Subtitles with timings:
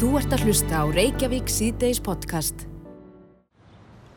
[0.00, 2.62] Þú ert að hlusta á Reykjavík síðdeis podcast.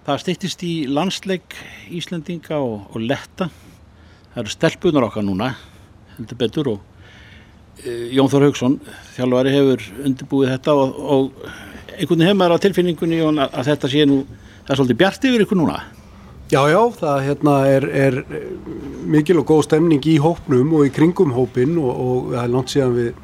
[0.07, 1.57] Það stýttist í landsleik
[1.91, 3.49] Íslandinga og, og letta.
[4.29, 5.49] Það eru stelpunar okkar núna,
[6.13, 8.79] heldur betur og e, Jón Þór Haugsson,
[9.17, 13.69] þjálfari, hefur undirbúið þetta og, og einhvern veginn hefur maður á tilfinningunni Jón, að, að
[13.73, 14.23] þetta sé nú,
[14.63, 15.77] það er svolítið bjart yfir ykkur núna.
[16.47, 18.21] Já, já, það hérna, er, er
[19.03, 22.71] mikil og góð stemning í hópnum og í kringum hópin og, og það er langt
[22.71, 23.15] síðan við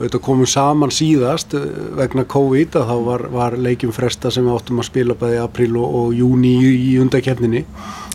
[0.00, 1.64] auðvitað komum saman síðast eh,
[1.98, 5.74] vegna COVID að þá var, var leikjum fresta sem við áttum að spila bæði april
[5.76, 7.66] og, og júni í, í undakefninni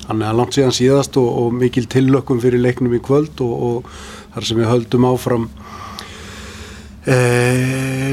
[0.07, 3.91] þannig að langt síðan síðast og, og mikil tillökkum fyrir leiknum í kvöld og, og
[4.33, 5.45] þar sem við höldum áfram
[7.05, 7.17] e,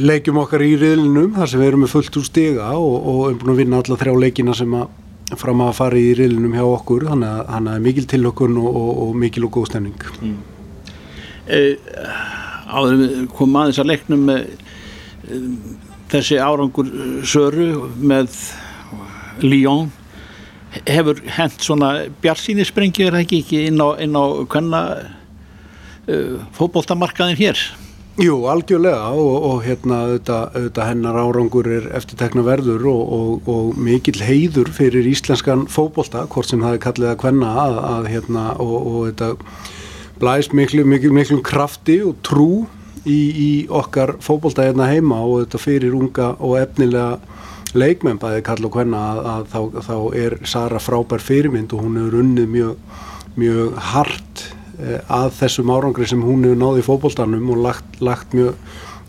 [0.05, 3.55] leikjum okkar í riðlinum þar sem við erum með fullt úr stiga og erum búin
[3.55, 4.99] að vinna alla þrjá leikina sem að
[5.41, 7.07] fram að fara í riðlinum hjá okkur.
[7.09, 10.07] Þannig að það er mikil tillökkun og mikil og góð stemning.
[10.21, 10.39] Mm.
[11.49, 12.42] e
[13.37, 14.47] komum aðeins að leiknum með
[16.13, 16.89] þessi árangur
[17.29, 17.69] Söru
[18.01, 18.35] með
[19.43, 19.91] Lyon
[20.89, 24.83] hefur hent svona bjarsýnissprengi er það ekki, ekki inn á, á hvenna
[26.09, 27.61] uh, fótbóltamarkaðin hér?
[28.21, 33.79] Jú, algjörlega og, og hérna auðvitað, auðvitað hennar árangur er eftirtekna verður og, og, og
[33.81, 38.45] mikill heiður fyrir íslenskan fótbólta, hvort sem það er kallið að hvenna að, að hérna
[38.61, 39.31] og þetta
[40.23, 42.49] blæst miklu, miklu, miklu krafti og trú
[43.03, 47.19] í, í okkar fókbólta hérna heima og þetta fyrir unga og efnilega
[47.75, 51.99] leikmenn bæði kall og hvenna að, að þá, þá er Sara frábær fyrirmynd og hún
[51.99, 53.03] hefur unnið mjög,
[53.41, 54.47] mjög hart
[54.79, 58.55] eh, að þessum árangri sem hún hefur náði í fókbóltanum og lagt, lagt mjög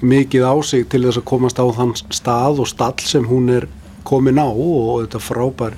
[0.03, 3.69] mikið á sig til þess að komast á þann stað og stall sem hún er
[4.07, 5.77] komin á og þetta frábær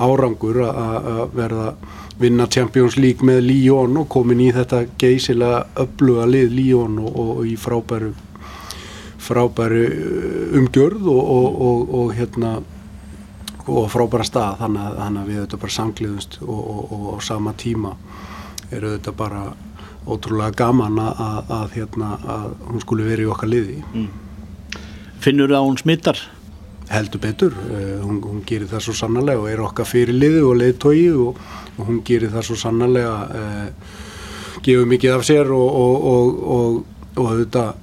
[0.00, 1.74] árangur að verða
[2.22, 7.32] vinna Champions League með Lyon og komin í þetta geysilega öfluga lið Lyon og, og,
[7.38, 8.12] og í frábæru
[9.22, 11.66] frábæru uh, umgjörð og,
[12.00, 12.56] og hérna
[13.70, 17.92] og frábæra stað þannig að, þannig að við auðvitað bara sangliðumst og á sama tíma
[18.72, 19.42] er auðvitað bara
[20.02, 24.08] ótrúlega gaman að, að, hérna, að hún skuli verið í okkar liði mm.
[25.22, 26.22] Finnur það að hún smittar?
[26.92, 30.58] Heldur betur, uh, hún, hún gerir það svo sannarlega og er okkar fyrir liðu og
[30.60, 31.38] leiðtói og,
[31.76, 34.00] og hún gerir það svo sannarlega uh,
[34.62, 37.74] gefur mikið af sér og, og, og auðvitað,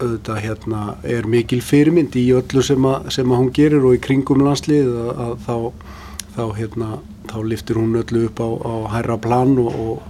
[0.00, 0.82] auðvitað hérna,
[1.16, 4.90] er mikil fyrirmynd í öllu sem, a, sem að hún gerir og í kringum landslið
[4.90, 5.56] að, að þá,
[6.36, 6.90] þá, hérna,
[7.30, 10.02] þá liftir hún öllu upp á, á hærra plan og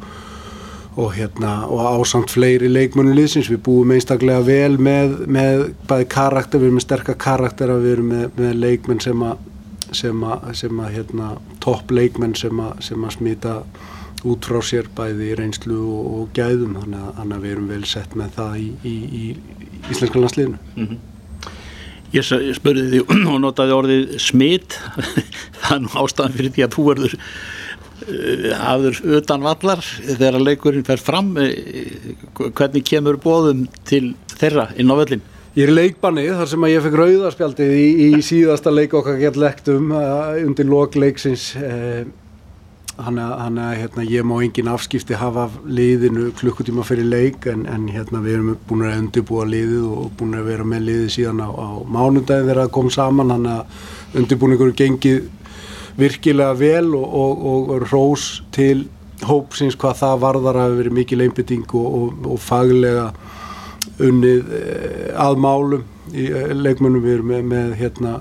[0.96, 6.70] og, hérna, og ásamt fleiri leikmönuliðsins við búum einstaklega vel með, með bæði karakter, við
[6.70, 9.50] erum með sterkar karakter við erum með, með leikmenn sem að
[9.94, 13.56] sem að, sem að hérna, topp leikmenn sem að, sem að smita
[14.24, 16.78] út frá sér bæði í reynslu og, og gæðum.
[16.80, 19.24] Þannig að, að við erum vel sett með það í, í, í
[19.92, 20.62] íslenska landsliðinu.
[20.76, 21.02] Mm -hmm.
[22.14, 23.02] Ég spurði því
[23.34, 24.78] og notaði orðið smitt
[25.60, 27.16] það er nú ástæðan fyrir því að þú verður
[28.04, 34.92] hafður eh, utan vallar þegar leikurinn fer fram eh, hvernig kemur bóðum til þeirra inn
[34.92, 35.24] á völlin?
[35.54, 39.20] Ég er í leikbanni þar sem að ég fekk rauðarspjaldið í, í síðasta leik okkar
[39.20, 42.02] gett lektum uh, undir lokleiksins uh,
[42.98, 48.22] hann að hérna, ég má engin afskipti hafa liðinu klukkutíma fyrir leik en, en hérna,
[48.22, 51.68] við erum búin að undirbúa liðið og búin að vera með liðið síðan á, á
[51.86, 55.24] mánundagin þegar það kom saman hann að undirbúningur gengið
[55.98, 58.86] virkilega vel og, og, og rós til
[59.24, 63.12] hópsins hvað það varðar að vera mikil einbytting og, og faglega
[64.02, 67.04] unnið eh, að málum í eh, leikmönnum.
[67.04, 68.14] Við erum með, með hérna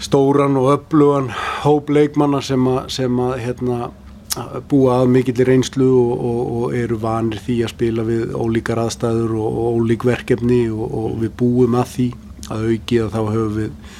[0.00, 1.30] stóran og öflugan
[1.64, 3.90] hóp leikmanna sem að, sem að hérna,
[4.70, 9.34] búa að mikill reynslu og, og, og eru vanir því að spila við ólíkar aðstæður
[9.42, 12.10] og, og ólík verkefni og við búum að því.
[12.50, 13.98] Að auki að þá höfum við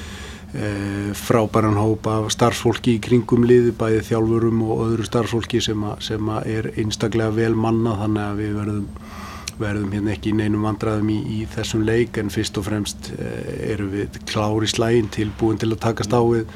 [1.15, 6.29] frábæran hópa af starfsfólki í kringum liði, bæði þjálfurum og öðru starfsfólki sem, a, sem
[6.29, 8.87] a er einstaklega vel manna þannig að við verðum,
[9.61, 13.29] verðum hérna ekki í neinum vandraðum í, í þessum leik en fyrst og fremst e,
[13.71, 16.49] erum við klári slægin tilbúin til að takast á við,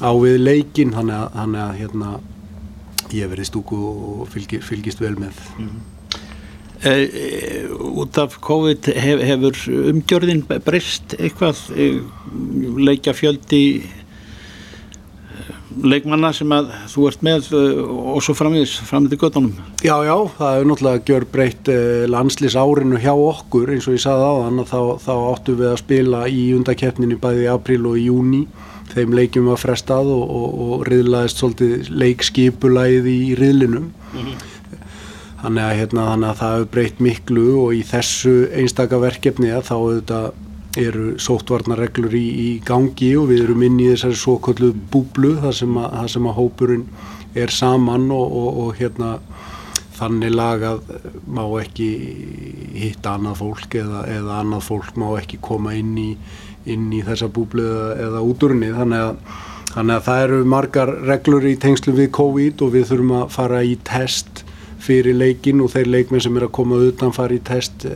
[0.00, 2.14] á við leikin þannig að, þannig að hérna,
[3.12, 3.82] ég verði stúku
[4.22, 5.36] og fylgi, fylgist vel með.
[5.58, 5.93] Mm -hmm.
[6.84, 11.62] Uh, út af COVID hef, hefur umgjörðin breyst eitthvað?
[11.72, 12.02] Uh,
[12.76, 19.96] leikja fjöldi uh, leikmanna sem að þú ert með og svo framins til göttunum Já,
[20.04, 21.72] já, það hefur náttúrulega gjör breytt
[22.12, 25.82] landslýs árinu hjá okkur eins og ég sagði á þann þá, þá áttu við að
[25.86, 28.46] spila í undakefninu bæði í april og í júni
[28.92, 33.88] þeim leikjum var frestað og, og, og riðlaðist svolítið leikskipulæði í riðlinum.
[34.12, 34.50] Mm -hmm
[35.44, 39.66] Þannig að, hérna, þannig að það hefur breytt miklu og í þessu einstaka verkefni að
[39.68, 40.28] þá auðvitað
[40.80, 45.58] eru sóttvarnarreglur í, í gangi og við erum inn í þessari svo kallu búblu þar
[45.60, 46.86] sem að, þar sem að hópurinn
[47.44, 49.10] er saman og, og, og hérna
[49.94, 50.80] þannig lagað
[51.30, 51.88] má ekki
[52.74, 56.10] hitta annað fólk eða, eða annað fólk má ekki koma inn í,
[56.70, 59.20] inn í þessa búblu eða, útúrni þannig
[59.74, 63.62] þannig að það eru margar reglur í tengslu við COVID og við þurfum að fara
[63.66, 64.44] í test
[64.84, 67.94] fyrir leikin og þeir leikminn sem er að koma utan fara í test uh,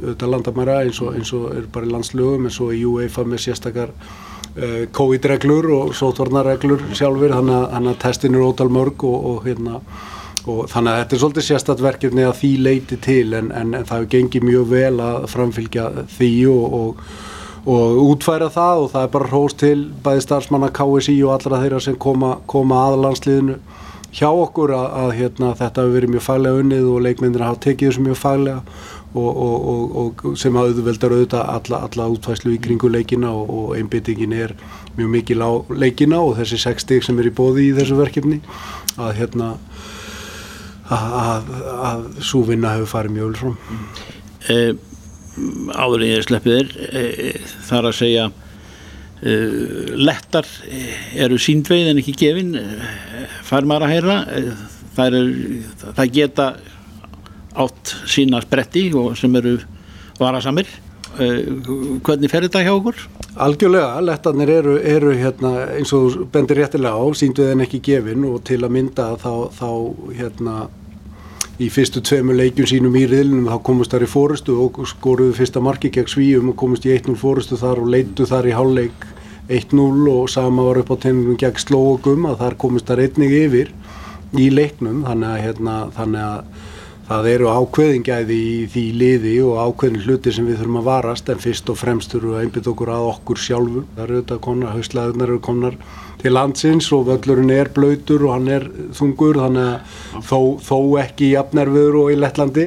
[0.00, 3.44] auðvitað landamæra eins og, eins og er bara í landslögum eins og í UEFA með
[3.46, 9.80] sérstakar uh, COVID-reglur og sótvarnarreglur sjálfur þannig að testin er ótal mörg og, og hérna
[10.44, 13.86] og þannig að þetta er svolítið sérstatt verkefni að því leiti til en, en, en
[13.88, 15.86] það gengið mjög vel að framfylgja
[16.16, 17.14] því og, og,
[18.04, 21.96] útfæra það og það er bara hrós til bæði starfsmanna KSI og allra þeirra sem
[21.96, 23.56] koma, koma að landsliðinu
[24.14, 27.90] hjá okkur að, að hérna, þetta hefur verið mjög faglega unnið og leikmyndir hafa tekið
[27.90, 28.60] þessu mjög faglega
[29.14, 34.34] og, og, og sem að auðveldar auðvitað alla, alla útfæslu í kringu leikina og einbyttingin
[34.36, 34.54] er
[34.98, 38.40] mjög mikil á leikina og þessi sex stík sem er í bóði í þessu verkefni
[38.98, 39.52] að hérna
[40.90, 41.52] að, að,
[41.90, 43.54] að svo vinna hefur farið mjög vel frá
[44.54, 44.72] eh,
[45.74, 48.26] Áður en ég sleppið þér eh, þar að segja
[49.24, 50.48] lettar
[51.16, 52.54] eru síndveið en ekki gefin.
[52.60, 54.16] Uh, fær maður að heyra.
[54.94, 55.28] Það, er,
[55.84, 56.48] það geta
[57.64, 59.58] átt sína spretti og sem eru
[60.20, 60.68] varasamir.
[61.14, 62.96] Hvernig fer þetta hjá okkur?
[63.44, 68.40] Algjörlega, lettarnir eru, eru hérna, eins og bendir réttilega á síndveið en ekki gefin og
[68.46, 69.68] til að mynda þá, þá
[70.18, 70.56] hérna
[71.62, 75.62] í fyrstu tveimu leikjum sínum í riðlunum þá komust þar í fórustu og skoruðu fyrsta
[75.62, 79.06] marki gegn svíum og komust í 1-0 fórustu þar og leitu þar í hálfleik
[79.48, 83.74] 1-0 og sama var upp á tenningum gegn slógum að þar komist það reyning yfir
[84.40, 86.62] í leiknum þannig að, hérna, þannig að
[87.04, 91.42] það eru ákveðingæði í því liði og ákveðin hluti sem við þurfum að varast en
[91.42, 95.34] fyrst og fremst við að einbita okkur að okkur sjálfur það eru auðvitað konar, hauslæðunar
[95.34, 95.76] eru konar
[96.22, 98.64] til landsins og völlurinn er blöytur og hann er
[98.96, 102.66] þungur þannig að þó, þó ekki í apnerviður og í Lettlandi.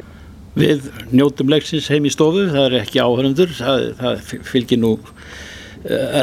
[0.58, 4.94] Við njótum leiksins heim í stofu, það er ekki áhörundur það, það fylgir nú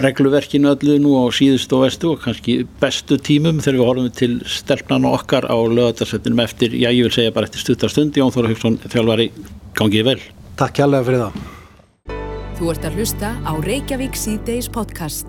[0.05, 4.33] regluverkinu öllu nú á síðust og vestu og kannski bestu tímum þegar við horfum til
[4.45, 8.77] stelpnana okkar á lögadarsvettinum eftir, já ég vil segja bara eftir stuttarstund Jón Þóra Hauksson,
[8.85, 9.31] þjálfari,
[9.77, 10.21] gangið vel.
[10.59, 11.41] Takk kjærlega fyrir það.
[12.55, 15.27] Þú ert að hlusta á Reykjavík C-Days podcast.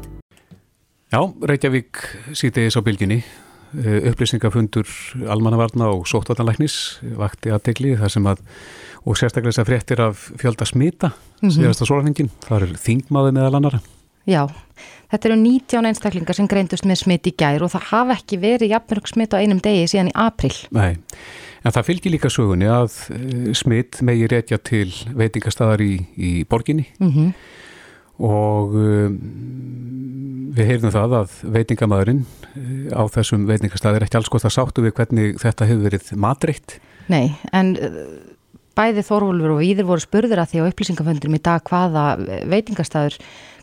[1.10, 2.04] Já, Reykjavík
[2.36, 3.22] C-Days á bylginni.
[3.76, 4.86] Eh, upplýsingafundur
[5.26, 8.44] almannavarna og sóttvartanlæknis vakti aðtegli þar sem að
[9.06, 11.56] og sérstaklega þess að fréttir af fjölda smita mm -hmm.
[11.56, 13.80] síðasta sólafningin, það er þingmaði meðal annara
[14.26, 14.42] Já,
[15.12, 18.72] þetta eru 19 einstaklingar sem greindust með smitt í gær og það hafa ekki verið
[18.74, 20.50] jafnmörg smitt á einum degi síðan í april.
[20.74, 20.98] Nei,
[21.62, 26.88] en það fylgir líka sögunni að eh, smitt megi rétja til veitingastadar í, í borginni
[26.98, 27.32] mm -hmm.
[28.26, 29.16] og um,
[30.58, 32.24] við heyrðum það að veitingamæðurinn
[32.98, 36.80] á þessum veitingastadar er ekki alls gott að sáttu við hvernig þetta hefur verið matreitt.
[37.06, 37.76] Nei, en
[38.76, 42.16] bæði Þorvolfur og Íður voru spurður að því á upplýsingaföndum í dag hvaða
[42.50, 43.14] veitingastadar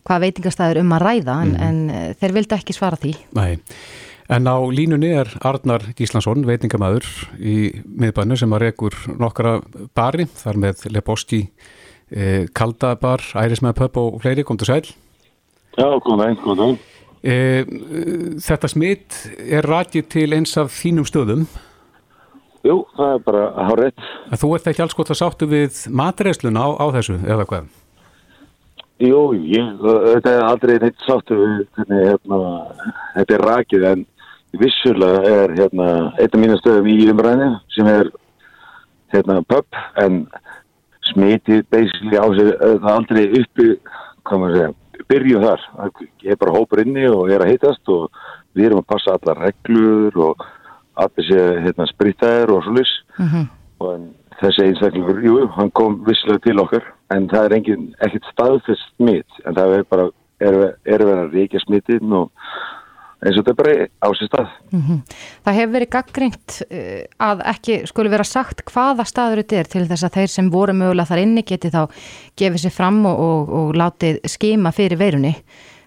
[0.08, 1.68] hvað veitingastæður um að ræða en, mm.
[1.68, 3.14] en eh, þeir vildi ekki svara því.
[3.38, 3.60] Nei,
[4.34, 7.08] en á línunni er Arnar Gíslansson, veitingamæður
[7.40, 9.58] í miðbænu sem að rekur nokkara
[9.96, 11.44] bari, þar með Leboski,
[12.12, 14.84] eh, Kaldabar, Ærismæðapöpp og fleiri, kom til sæl.
[15.74, 16.82] Já, kom það einn, kom það einn.
[17.24, 17.64] Eh,
[18.44, 21.46] þetta smitt er rætið til eins af þínum stöðum.
[22.64, 24.04] Jú, það er bara að hafa rétt.
[24.40, 27.72] Þú ert ekki alls gott að sáttu við matreislun á, á þessu, eða hvað?
[29.02, 31.36] Jú, ég, þetta er aldrei neitt sáttu
[31.74, 32.40] hvernig hérna,
[33.16, 34.04] þetta er rakið en
[34.62, 35.88] vissulega er hérna
[36.22, 38.12] eitt af mínu stöðum í umræðinu sem er
[39.16, 40.22] hérna pub en
[41.10, 43.68] smitið basically á sig það aldrei uppi,
[44.24, 45.68] hvað maður segja, byrju þar.
[46.24, 48.08] Ég er bara hópur inni og er að heitast og
[48.54, 50.46] við erum að passa allar reglur og
[51.02, 53.48] allir sé hérna sprittaðir og svolítið mm -hmm.
[53.80, 56.84] og en þessi einstaklingur, jú, hann kom visslega til okkar
[57.14, 60.08] en það er engin, ekkert staðfest smitt en það er bara,
[60.44, 62.32] er, er verið að reykja smittin og
[63.24, 64.48] eins og þetta er bara á sér stað.
[64.72, 65.00] Mm -hmm.
[65.46, 69.86] Það hefur verið gaggrínt uh, að ekki skulle vera sagt hvaða staður þetta er til
[69.88, 71.88] þess að þeir sem voru mögulega þar inni geti þá
[72.36, 75.36] gefið sér fram og, og, og látið skima fyrir veirunni.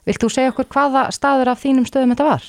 [0.07, 2.45] Vilt þú segja okkur hvaða staður af þínum stöðum þetta var?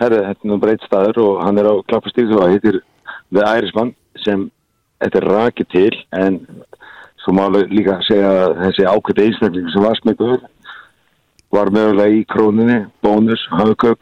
[0.00, 2.80] Herri, þetta er nú bara eitt staður og hann er á klappastíð og það heitir
[3.34, 3.94] The Irishman
[4.24, 4.50] sem
[5.00, 6.40] þetta er rakið til en
[7.22, 10.42] svo má líka segja að þessi ákveði einstakling sem var smittuður
[11.50, 13.98] var mögulega í króninni, bónus, hafköp,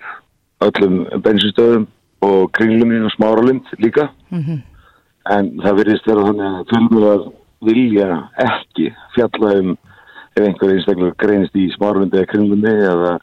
[0.64, 1.86] öllum bensinstöðum
[2.26, 4.62] og kringlunni og smáralind líka mm -hmm.
[5.36, 7.28] en það verðist vera þannig að fjölmjölar
[7.60, 9.76] vilja ekki fjalla um
[10.36, 13.18] ef einhver einstaklega greinist í smárlundi eða kringlundi eða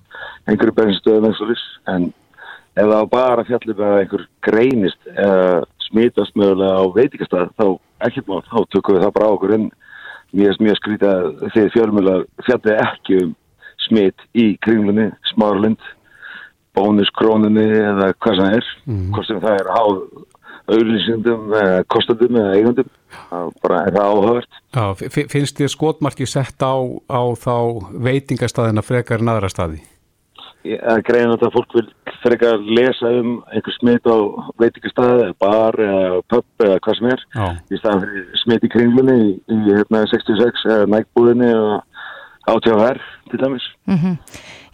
[0.48, 2.14] einhverju bensinstöðum eins og þess en
[2.76, 7.66] ef það bara fjallum að einhver greinist eða smitast mögulega á veitikastað þá
[8.08, 9.66] ekkert mátt, þá tökum við það bara á okkur en
[10.36, 13.36] mér er mjög skrítið að þeir fjölmjölar fjalli ekki um
[13.86, 15.82] smitt í kringlunni, smárlund
[16.76, 19.10] bónuskrónunni eða hvað sem er mm.
[19.16, 19.84] hvort sem það er á
[20.66, 21.52] auðlýsindum,
[21.94, 22.88] kostandum eða eigundum
[23.30, 24.86] það bara er það áhört Já,
[25.32, 26.76] finnst þið skotmarki sett á,
[27.06, 27.56] á þá
[28.08, 29.84] veitingastæðina frekar en aðra staði?
[30.66, 31.86] Ég er grein að fólk vil
[32.24, 34.18] frekar lesa um einhver smitt á
[34.62, 37.46] veitingastæði bar eða pub eða hvað sem er Já.
[37.70, 41.76] í staðan fyrir smitt í kringlunni í, í hérna, 66 eða nægbúðinni eða
[42.50, 44.16] átjáðar til dæmis mm -hmm.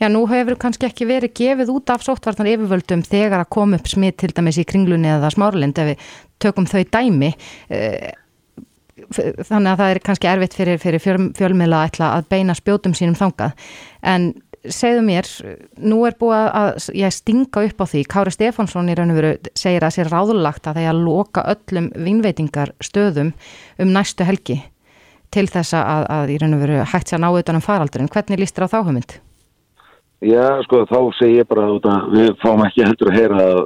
[0.01, 3.87] Já, nú hefur kannski ekki verið gefið út af sóttvarnar yfirvöldum þegar að koma upp
[3.87, 5.97] smitt til dæmis í kringlunni eða smáralind ef við
[6.39, 7.33] tökum þau dæmi
[7.69, 8.11] eh,
[9.49, 13.51] þannig að það er kannski erfitt fyrir, fyrir fjölmiðla að beina spjótum sínum þangað
[14.01, 14.33] en
[14.69, 15.27] segðu mér,
[15.81, 19.31] nú er búið að ég stinga upp á því, Kári Stefánsson í raun og veru
[19.57, 23.33] segir að sér ráðulagt að það er að loka öllum vinnveitingar stöðum
[23.81, 24.61] um næstu helgi
[25.31, 28.11] til þess að, að í raun og veru hægt sér að ná utanum faraldurinn.
[28.11, 29.17] Hvernig líst þér á þáhugmynd?
[30.21, 33.61] Já, sko, þá segir ég bara að við fáum ekki heldur að heyra að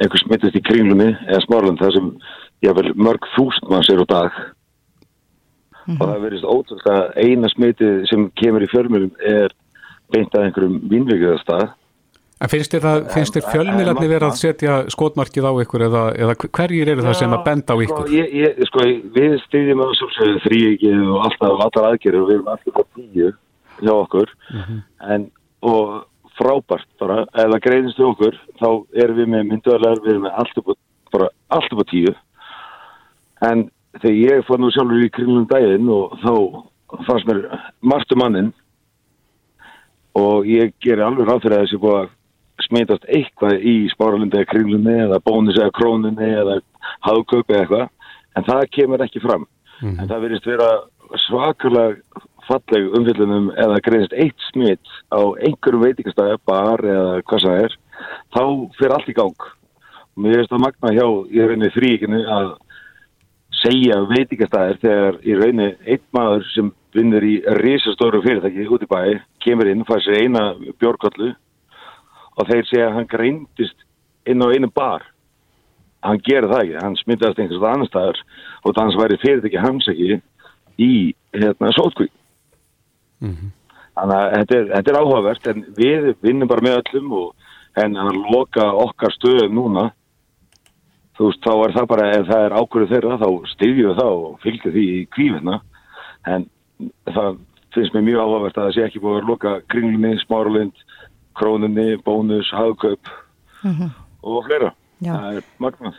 [0.00, 2.08] einhver smittist í kringlunni eða smárlund það sem
[2.66, 6.00] ég vel mörg þúsund mann sér á dag mm -hmm.
[6.00, 9.54] og það verist ótrúst að eina smitti sem kemur í fjölmjölum er
[10.12, 11.68] beint að einhverjum vinnvíkjaðastað
[12.40, 17.16] En finnst þér fjölmiðlarni verið að setja skotmarkið á ykkur eða, eða hverjir eru það
[17.18, 18.06] sem að benda á sko, ykkur?
[18.06, 18.84] Sko, ég, ég, sko
[19.16, 23.28] við stýðjum að svolítið þrýegið og alltaf allar aðgerður og við erum alltaf á tíu
[23.80, 24.32] hjá okkur.
[24.54, 24.80] Mm -hmm.
[25.12, 25.26] en,
[25.60, 25.92] og
[26.40, 27.18] frábært bara,
[27.66, 28.70] greiðist við okkur þá
[29.04, 30.72] erum við með mynduðarlegar, við erum með alltaf
[31.12, 32.14] bara alltaf á tíu.
[33.50, 33.68] En
[34.00, 36.34] þegar ég fór nú sjálfur í kringlum daginn og þá
[37.04, 37.44] fannst mér
[37.84, 38.52] margtu mannin
[40.20, 42.10] og ég ger alveg ráð fyrir að þessi búið að
[42.66, 46.58] smitast eitthvað í spáralundi eða kringlunni eða bónus eða krónunni eða
[47.06, 47.86] hafköp eða eitthvað.
[48.36, 49.46] En það kemur ekki fram.
[49.80, 49.96] Mm.
[49.96, 50.68] en það verist vera
[51.24, 57.76] svakalega falleg umfyllunum eða greiðist eitt smitt á einhverjum veitingastæði bar eða hvað það er
[58.34, 58.42] þá
[58.76, 59.46] fyrir allt í gang.
[60.10, 62.52] Og mér finnst það magna hjá í rauninni þrýkinu að
[63.60, 69.20] segja veitingastæðir þegar í rauninni einn maður sem vinnur í risastóru fyrirtæki út í bæi
[69.44, 70.44] kemur inn, fær sér eina
[70.80, 71.30] bjórkollu
[72.36, 73.86] og þeir segja að hann greindist
[74.28, 75.04] inn á einu bar
[76.06, 78.20] hann gerir það ekki, hann smittast einhvers annar staðar
[78.64, 80.20] og þannig væri fyrir ekki hans ekki
[80.80, 80.92] í
[81.36, 82.08] hérna sótkví
[83.20, 83.52] mm -hmm.
[83.98, 87.34] þannig að þetta er, þetta er áhugavert en við vinnum bara með öllum og
[87.78, 89.90] en að loka okkar stöðum núna
[91.20, 94.12] þú veist, þá er það bara ef það er ákveðu þeirra, þá styðjum við það
[94.16, 95.56] og fylgjum því í kvífinna
[96.32, 96.46] en
[97.12, 97.40] það
[97.74, 100.84] finnst mér mjög áhugavert að það sé ekki búið að loka kringlunni, smáralind
[101.38, 103.10] krónunni, bónus, hagkaup
[103.62, 103.90] mm -hmm.
[104.22, 104.72] og fleira.
[105.00, 105.12] Já.
[105.12, 105.98] Það er magnað.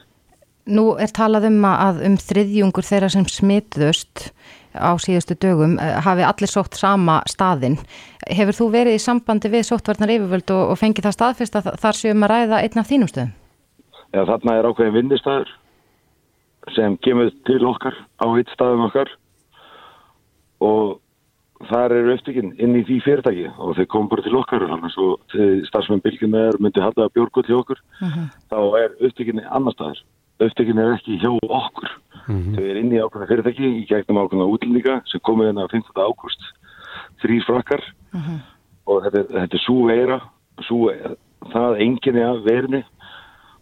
[0.66, 4.32] Nú er talað um að um þriðjungur þeirra sem smitðust
[4.78, 7.78] á síðustu dögum eh, hafi allir sótt sama staðin.
[8.30, 11.96] Hefur þú verið í sambandi við sóttvarnar yfirvöld og, og fengið það staðfyrst að þar
[11.96, 13.41] séum að ræða einn af þínum stöðum?
[14.12, 15.52] Já, þarna er ákveðin vindistæður
[16.76, 19.10] sem kemur til okkar á hitt staðum okkar
[20.62, 21.00] og
[21.70, 25.66] þar eru eftirkinn inn í því fyrirtæki og þeir kom bara til okkar þannig að
[25.70, 28.12] stafsmenn bylgjunar myndi halda björgull hjá okkur uh mhm.
[28.12, 28.28] -huh.
[28.52, 30.04] þá er eftirkinni annar staðar
[30.40, 32.42] eftirkinni er ekki hjá okkur uh mhm.
[32.42, 32.56] -huh.
[32.56, 35.96] þau er inn í ákveðna fyrirtæki í gegnum ákveðna útlendinga sem komið inn á 15.
[35.96, 36.42] ágúst
[37.22, 38.36] þrý frakkar uh mhm.
[38.36, 38.40] -huh.
[38.86, 40.22] og þetta, þetta er svo veira
[40.68, 40.92] svo,
[41.54, 42.84] það enginni af verni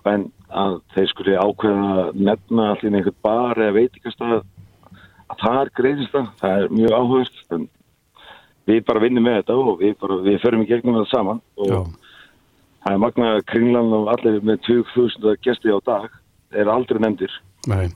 [0.06, 4.40] en að þeir skuli ákveða nefna allir einhvern bar eða veitikastað
[5.30, 7.68] að það er greiðist það, það er mjög áhugast en
[8.70, 11.70] við bara vinnum með þetta og við, bara, við förum í gegnum þetta saman og
[11.70, 11.80] Já.
[12.86, 16.10] það er magna kringlan og allir með 20.000 gesti á dag
[16.50, 17.34] er aldrei nefndir.
[17.70, 17.90] Nei,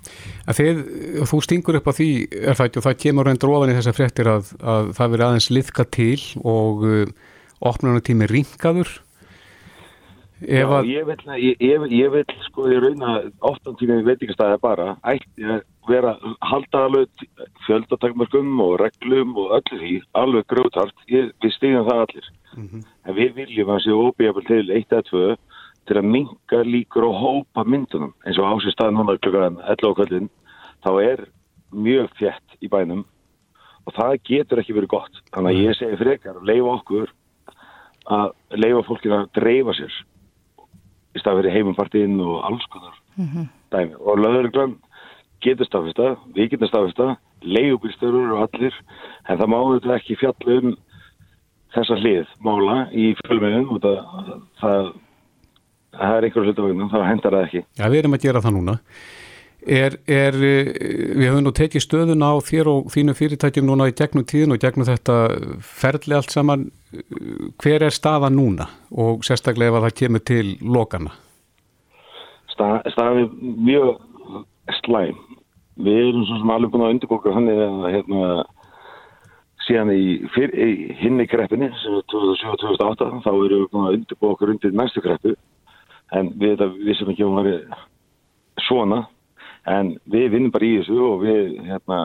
[0.46, 0.80] að þið,
[1.30, 3.96] þú stingur upp á því er það ekki og það kemur reyndur ofan í þessar
[3.98, 7.32] fréttir að, að það veri aðeins liðka til og uh,
[7.72, 8.92] opnunatími ringaður
[10.44, 10.90] Já, að...
[10.92, 15.46] ég vil, ég, ég, ég vil sko í raun að 8 tími veitingastæði bara ætti
[15.48, 17.24] að vera halda alveg
[17.66, 22.30] fjöldatakmörgum og reglum og öllu því alveg grótart, við stíðum það allir.
[22.54, 22.84] Mm -hmm.
[23.08, 25.36] en við viljum að séu óbíjafel til 1 eða 2
[25.88, 28.14] til að minga líkur og hópa myndunum.
[28.26, 30.30] Eins og ásist staðin hún að klukkan 11 á kvöldin
[30.84, 31.28] þá er
[31.72, 33.06] mjög þjætt í bænum
[33.86, 35.16] og það getur ekki verið gott.
[35.34, 37.12] Þannig að ég segi frekar, leifa okkur
[38.06, 39.94] að leifa fólkina að dreifa sér
[41.14, 43.48] í stað fyrir heimumpartiðinn og alls konar mm -hmm.
[43.72, 44.76] dæmi og löðurglann
[45.44, 48.76] getur stafista, við getum stafista leigubýrsturur og allir
[49.28, 50.76] en það má þetta ekki fjalla um
[51.74, 53.98] þessa hlið mála í fjölmiðum og það,
[54.62, 54.94] það,
[55.98, 57.64] það er einhverju hlutavögnum, það hendar það ekki.
[57.80, 58.78] Já, við erum að gera það núna.
[59.64, 64.26] Er, er, við höfum nú tekið stöðun á þér og þínu fyrirtækjum núna í gegnum
[64.28, 65.18] tíðin og gegnum þetta
[65.64, 66.66] ferli allt saman.
[67.64, 71.14] Hver er staða núna og sérstaklega ef það kemur til lokana?
[72.52, 74.04] Stað, staði mjög
[74.82, 75.22] slæm.
[75.84, 78.28] Við erum svo sem alveg búin að undirbóka hann eða hérna
[79.64, 84.76] síðan í, í hinni kreppinni sem er 2007-2008 þá erum við búin að okkur undir
[84.76, 85.36] næstu kreppu
[86.14, 87.82] en við þetta vissum ekki um að vera
[88.68, 89.04] svona
[89.70, 92.00] en við vinnum bara í þessu og við hérna,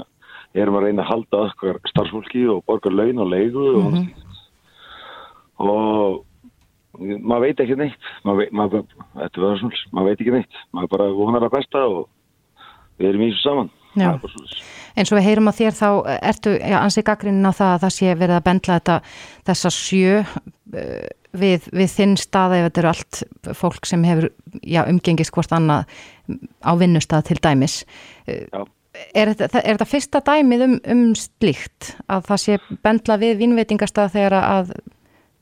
[0.55, 4.07] erum að reyna að halda okkar starfsfólki og borga laun og leigu mm -hmm.
[5.59, 6.25] og, og
[7.01, 8.13] maður veit ekki neitt.
[8.25, 8.85] Maður veit, maður,
[9.93, 10.63] maður veit ekki neitt.
[10.73, 12.09] Maður bara vonar að besta og
[12.99, 13.71] við erum í þessu saman.
[14.99, 15.89] Eins og við heyrum á þér þá
[16.23, 18.97] ertu ja, ansið gaggrinin á það að það sé verið að bendla þetta
[19.49, 23.23] þessa sjö uh, við, við þinn staða ef þetta eru allt
[23.59, 24.31] fólk sem hefur
[24.63, 25.87] já, umgengist hvort annað
[26.65, 27.81] á vinnustad til dæmis.
[28.29, 28.67] Uh,
[29.15, 31.95] er þetta, er þetta fyrsta dæmið um, um slíkt?
[32.11, 34.73] Að það sé bendla við vinnveitingastað þegar að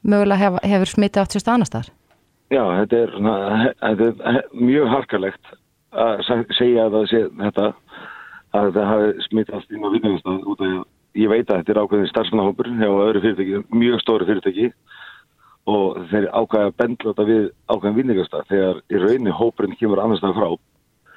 [0.07, 1.93] mögulega hef, hefur smitið átt sérst annar staðar?
[2.55, 3.14] Já, þetta er,
[3.83, 5.57] þetta er mjög harkalegt
[5.97, 6.21] að
[6.55, 7.71] segja að það sé þetta
[8.57, 10.76] að þetta hafi smittast inn á vinnumstað út af
[11.16, 14.69] ég veit að þetta er ákveðin starfsmannahópur hjá öðru fyrirtæki, mjög stóri fyrirtæki
[15.66, 20.23] og þeir ákveða að bendla þetta við ákveðin vinningastað þegar í raunni hópurinn kemur annars
[20.23, 20.49] það frá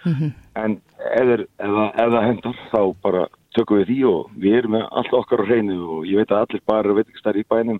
[0.06, 0.32] mm -hmm.
[0.56, 0.82] en
[1.16, 5.50] ef, það hendar þá bara tökum við því og við erum með allt okkar á
[5.50, 7.80] hreinu og ég veit að allir bara veitingastar í bænum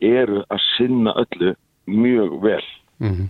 [0.00, 1.54] eru að sinna öllu
[1.86, 2.64] mjög vel
[2.98, 3.28] mm -hmm.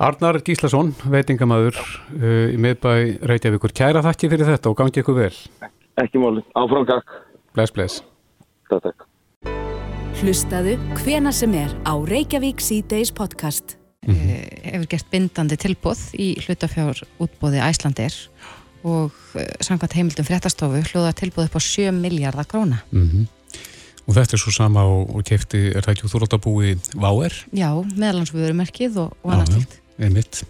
[0.00, 3.74] Arnar Gíslason, veitingamæður uh, í miðbæ Reykjavíkur.
[3.76, 5.34] Kæra þakki fyrir þetta og gangi ykkur vel.
[6.00, 6.40] Ekki móli.
[6.56, 7.18] Áfram gakk.
[7.52, 8.00] Bless, bless.
[8.70, 9.04] Takk, takk.
[10.20, 13.79] Hlustaðu hvena sem er á Reykjavík C-Days podcast.
[14.06, 14.70] Mm -hmm.
[14.72, 18.14] Hefur gert bindandi tilbúð í hlutafjár útbóði Æslandir
[18.82, 22.80] og uh, samkvæmt heimildum fréttastofu hlúða tilbúð upp á 7 miljardar gróna.
[22.90, 23.26] Mm -hmm.
[24.06, 27.34] Og þetta er svo sama og, og kefti, er það ekki úr þúraldabúi Váer?
[27.52, 30.42] Já, meðalansvörumerkið og, og annað tilt einmitt.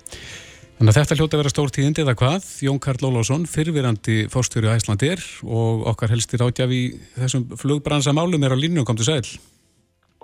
[0.78, 2.44] Þannig að þetta hljóti að vera stór tíðindi eða hvað?
[2.64, 8.62] Jón Karl Ólásson, fyrfirandi fórstjóri Æslandir og okkar helstir átjaf í þessum flugbransamálum er á
[8.62, 9.26] línu og kom til sæl.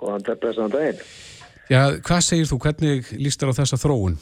[0.01, 1.03] Góðan til blessaðan daginn.
[1.67, 2.59] Já, hvað segir þú?
[2.63, 4.17] Hvernig líst þér á þessa þróun?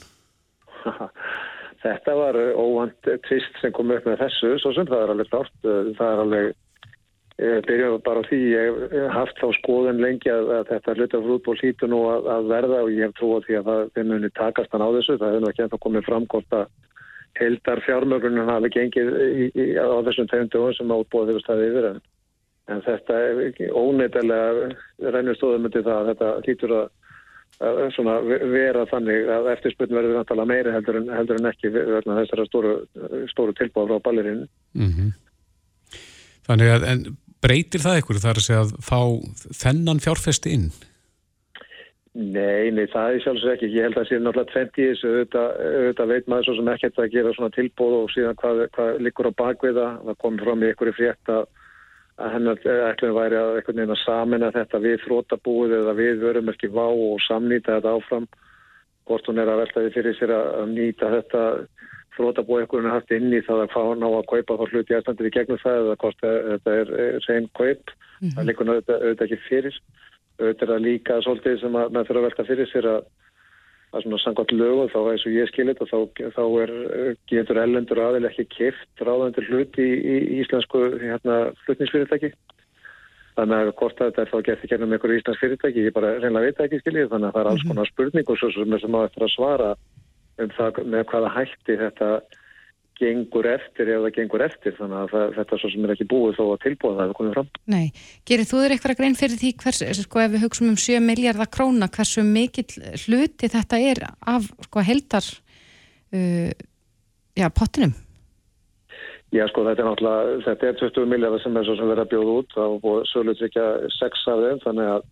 [1.85, 5.57] þetta var óvand tvist sem kom upp með þessu, svo sem það er alveg klart.
[5.65, 6.53] Það er alveg
[7.35, 11.89] byrjaðu bara á því ég hef haft þá skoðun lengi að, að þetta hlutafrútból hýtu
[11.91, 14.95] nú að, að verða og ég hef trúið því að það muni takast hann á
[14.95, 16.65] þessu það hefur nú ekki ennþá komið framkort að
[17.35, 21.99] heldar fjármögrunin hafi gengið í, í, á þessum tegundum sem átbúið þegar staðið yfir en,
[22.85, 26.87] þetta er óneitilega reynistóðum myndi það að þetta hýtur að,
[27.63, 32.47] að vera þannig að eftirspunni verður náttúrulega meiri heldur en, heldur en ekki vegna þessara
[32.49, 32.73] stóru,
[33.31, 35.13] stóru tilbúið frá ballirinn mm -hmm.
[36.45, 37.05] Þannig að en
[37.41, 38.99] breytir það ykkur þar að segja að fá
[39.63, 40.67] þennan fjárfesti inn?
[42.15, 43.69] Nei, nei, það er sjálfsög ekki.
[43.75, 47.01] Ég held að það sé náttúrulega 20 þessu auðvitað, auðvitað veit maður svo sem ekkert
[47.03, 49.87] að gera svona tilbóð og síðan hvað, hvað likur á bakviða.
[50.05, 51.49] Það kom fram í ykkur í frétt að,
[52.15, 56.51] að hennar ekkert væri að einhvern veginn að samina þetta við þrótabúið eða við verum
[56.53, 58.27] ekki vá og samnýta þetta áfram.
[59.05, 61.41] Hvort hún er að velta því fyrir sér að nýta þetta
[62.15, 65.61] þrótabóikurinn haft inn í það að fá ná að kaupa þá hluti aðstandir í gegnum
[65.61, 66.93] það eða hvort þetta er
[67.27, 68.33] reyn kaup mm -hmm.
[68.37, 69.79] það líkur auðvitað ekki fyrir
[70.39, 73.01] auðvitað líka svolítið sem að maður þurfa að velta fyrir sér að
[73.95, 75.99] að svona sangvært lögum þá eins og ég skilit og þá,
[76.35, 76.73] þá er,
[77.31, 82.33] getur ellendur aðeins ekki kift ráðandur hluti í, í, í íslensku hérna, flutningsfyrirtæki
[83.35, 86.13] þannig að hvort að þetta er þá gett ekki ennum einhverju íslensk fyrirtæki ég bara
[86.21, 87.71] reynilega veit ekki skiljið þannig að það er alls mhm.
[87.71, 89.69] konar spurning og svo sem er sem að eftir að svara
[90.35, 92.09] um það með hvaða hætti þetta
[92.99, 96.07] gengur eftir ef það gengur eftir þannig að það, þetta er svo sem er ekki
[96.11, 97.49] búið þó að tilbúið það hefur komið fram.
[97.73, 97.85] Nei,
[98.29, 101.51] gerir þú þér eitthvað grein fyrir því hvers, sko ef við hugsaum um 7 miljardar
[101.51, 104.03] króna, hversu mikill hluti þetta er
[104.35, 105.29] af sko heldar
[106.15, 106.51] uh,
[107.35, 107.95] já, pottinum?
[109.35, 112.13] Já, sko þetta er náttúrulega, þetta er 20 miljardar sem er svo sem verður að
[112.13, 115.11] bjóða út og söluð ekki 6 af þeim þannig að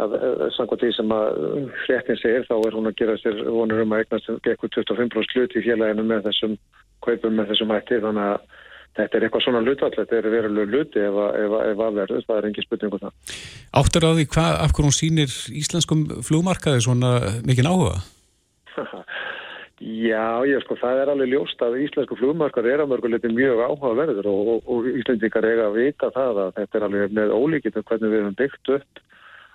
[0.00, 0.16] að
[0.56, 1.40] samkvæmt því sem að
[1.84, 5.56] hrettin segir þá er hún að gera sér vonur um að eignast ekkur 25% hlut
[5.56, 6.56] í félaginu með þessum
[7.04, 8.60] kaupum með þessum hætti þannig að
[8.96, 12.48] þetta er eitthvað svona hlutvall, þetta er veruleg hluti ef, ef, ef aðverðust, það er
[12.48, 13.36] engin spurning um það.
[13.80, 17.12] Áttur á því hvað, af hvernig hún sýnir íslenskum flugmarkaði svona
[17.48, 18.02] mikinn áhuga?
[19.82, 24.28] Já, ég sko, það er alveg ljóst að íslensku flugmarkar er að mörguleiti mjög áhugaverður
[24.30, 28.12] og, og, og Íslendingar eiga að vita það að þetta er alveg með ólíkitt hvernig
[28.12, 29.02] við hefum byggt upp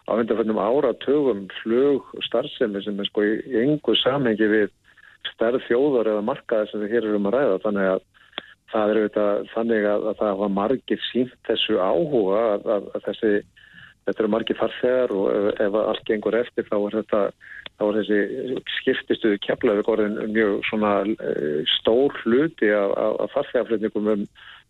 [0.08, 4.70] á undanfjöndum áratugum flug starfsemi sem er sko í, engu samhengi við
[5.34, 7.60] stærð þjóðar eða markaði sem við hér erum að ræða.
[7.65, 8.06] Þannig að
[8.72, 13.08] það er auðvitað þannig að, að það var margir sínt þessu áhuga að, að, að
[13.08, 13.34] þessi
[14.08, 17.22] þetta eru margir farþegar og ef, ef allt gengur eftir þá er þetta
[17.78, 24.13] þá er þessi skiptistuðu keflaug orðin mjög svona uh, stór hluti af, af, af farþegarflutningum
[24.13, 24.24] um,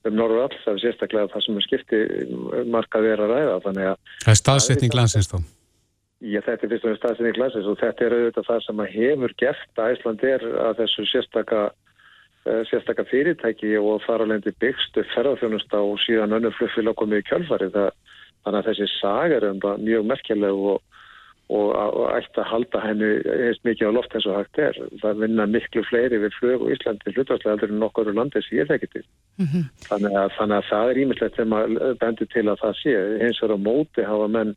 [0.09, 1.99] um norður alls, það er sérstaklega það sem er skipti
[2.73, 5.37] markað er að ræða þannig að Það er staðsetning landsins þá.
[6.17, 9.35] Já, þetta er fyrst og næst staðsetning landsins og þetta er auðvitað það sem hefur
[9.43, 15.99] gert að Ísland er að þessu sérstaka uh, sérstaka fyrirtæki og alveg byggstu ferðarfjónusta og
[16.05, 17.91] síðan önnur flugfélag komið í kjálfari það,
[18.43, 20.81] þannig að þessi sagar er um mjög merkjuleg og
[21.47, 23.09] og, og ætti að halda henni
[23.47, 24.79] eins mikið á loft eins og hægt er.
[25.01, 28.59] Það vinna miklu fleiri við flög og Íslandi hlutvarslega heldur en nokkur úr landi sem
[28.59, 29.05] ég þekki til.
[29.39, 29.69] Mm -hmm.
[29.87, 32.97] þannig, að, þannig að það er ímyndilegt þegar maður bendur til að það sé.
[33.23, 34.53] Hins vegar á móti hafa menn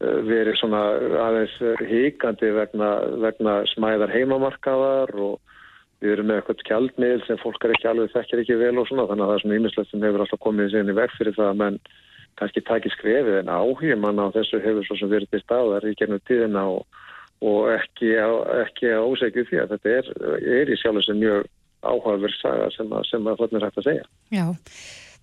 [0.00, 0.82] uh, verið svona
[1.26, 1.56] aðeins
[1.92, 2.90] híkandi vegna,
[3.26, 5.40] vegna smæðar heimamarkaðar og
[6.00, 9.04] við erum með eitthvað kjaldmiðl sem fólk er ekki alveg þekkir ekki vel og svona
[9.10, 11.50] þannig að það er svona ímyndilegt sem hefur alltaf komið í sinni veg fyrir það
[11.50, 11.76] að menn
[12.38, 15.94] kannski takið skrefið en áhugum mann á þessu hefur svo sem verið til staðar í
[15.98, 17.02] gennum tíðina og,
[17.44, 18.14] og ekki,
[18.62, 20.10] ekki að ósegju því að þetta er,
[20.60, 21.46] er í sjálf sem mjög
[21.80, 24.08] áhugaverð saga sem að, sem að þarna er hægt að segja.
[24.36, 24.44] Já,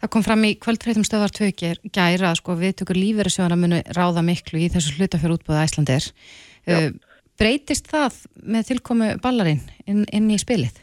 [0.02, 3.84] það kom fram í kvöldfréttum stöðar tvökir gæra að sko við tökur lífverðisjóðan að munu
[3.98, 6.10] ráða miklu í þessu hlutafjör útbúða Æslandir.
[6.68, 6.90] Uh,
[7.38, 10.82] breytist það með tilkomu ballarinn inn, inn í spilið?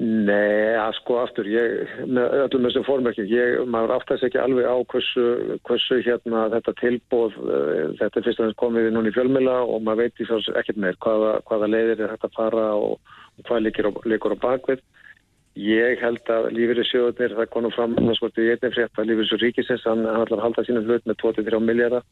[0.00, 4.76] Nei, að sko aftur, ég, með öllum þessum formökjum, ég, maður áttast ekki alveg á
[4.88, 5.24] hversu,
[5.68, 10.06] hversu hérna þetta tilbóð, uh, þetta er fyrst og fremst komið í fjölmjöla og maður
[10.06, 13.62] veit í svo ekkert meir hvaða, hvaða leiðir er hægt að fara og, og hvað
[13.66, 14.82] líkur á, á bakvið.
[15.60, 19.84] Ég held að lífyrirsjóðunir, það konum fram, það skorti ég einnig frétt að lífyrirsjóð ríkisins,
[19.84, 22.10] hann ætlar að halda sínum hlut með 23 miljardar.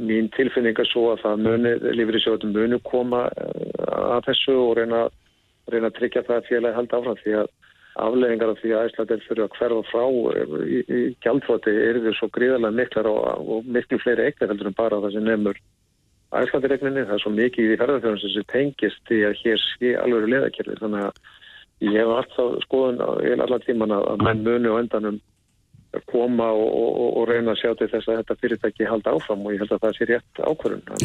[0.00, 5.08] Mín tilfinning er svo að það muni, lífyrirsjóðun muni koma að þessu og reyna
[5.72, 7.50] reyna að tryggja það að félagi halda áfram því að
[7.98, 10.04] afleggingar af því að Æslander fyrir að hverfa frá
[10.62, 14.78] í, í gjaldfóti er því svo gríðarlega miklar og, og miklu fleiri eignar heldur en
[14.78, 15.60] bara það sem nefnur
[16.28, 17.06] Æslandiregninni.
[17.08, 20.76] Það er svo mikið í því ferðarfjóðum sem tengist því að hér sé alveg leðakjörði
[20.82, 25.20] þannig að ég hef alltaf skoðun í allar tíman að menn muni og endanum
[26.10, 29.54] koma og, og, og reyna að sjá til þess að þetta fyrirtæki halda áfram og
[29.54, 31.00] ég held að það sé rétt ákvörðun.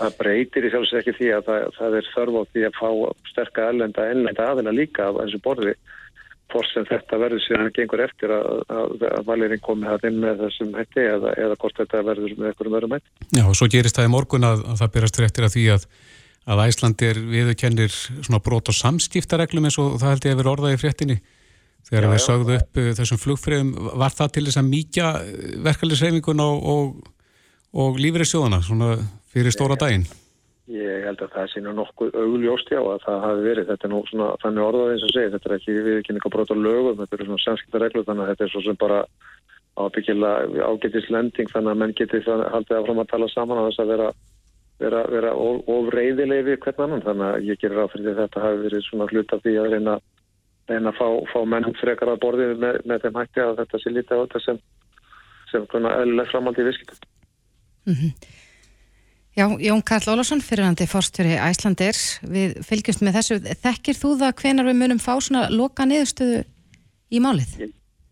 [0.00, 2.90] Það breytir í sjálfsveit ekki því að það, það er þörf á því að fá
[3.30, 5.74] sterka ellenda ellenda aðeina líka af þessu borði.
[6.50, 10.16] Fórst sem þetta verður síðan að gengur eftir að, að, að valirinn komi það inn
[10.24, 13.12] með þessum hætti eða, eða hvort þetta verður með einhverjum öðrum hætti.
[13.36, 16.64] Já og svo gerist það í morgun að, að það byrjast eftir að því að
[16.64, 20.80] Æslandir viðkennir svona brot og samskiptareglum eins og það held ég að vera orðað í
[20.80, 21.18] fréttinni.
[21.86, 25.12] Þegar já, við sögðu upp uh, þessum flugfröðum var það til þess að mýkja
[25.68, 27.14] verkefliðsreifingun og, og,
[27.84, 28.90] og lífriðsjóðana svona
[29.32, 30.08] fyrir stóra daginn?
[30.70, 33.68] Ég held að það sé nú nokkuð augljóst já að það hafi verið.
[33.70, 35.32] Þetta er nú svona þannig orðað eins og segið.
[35.34, 36.98] Þetta er ekki viðkynning að brota lögum.
[37.00, 38.98] Þetta er svona samskipta reglur þannig að þetta er svo sem bara
[39.80, 44.08] ábyggilega ágætislending þannig að menn geti haldið áfram að tala saman á þess að vera,
[44.82, 45.32] vera, vera
[45.74, 47.04] ofreiðilegi við hvern annan.
[47.08, 49.70] Þannig að ég gerir áfyrir því að þetta hafi verið svona hlut af því að
[49.74, 49.96] reyna,
[50.70, 53.94] reyna að fá, fá menn frekar að borðið með, með þeim hætti að þetta sé
[53.94, 54.62] lítið á þetta sem,
[55.50, 57.10] sem eðlileg framhaldi í viskiptum.
[57.90, 58.38] Mm -hmm.
[59.40, 61.96] Já, Jón Karl Ólásson, fyrirhandi fórstjóri Æslandir,
[62.28, 63.36] við fylgjumst með þessu.
[63.62, 66.42] Þekkir þú það hvenar við munum fá svona loka niðurstöðu
[67.08, 67.54] í málið?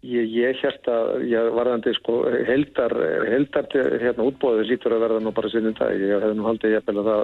[0.09, 2.95] Ég, ég, að ég varðandi sko heldar,
[3.29, 3.69] heldar
[4.01, 6.01] hérna útbóðið lítur að verða nú bara sinnum dag.
[6.01, 7.21] Ég hefði nú haldið ég að það,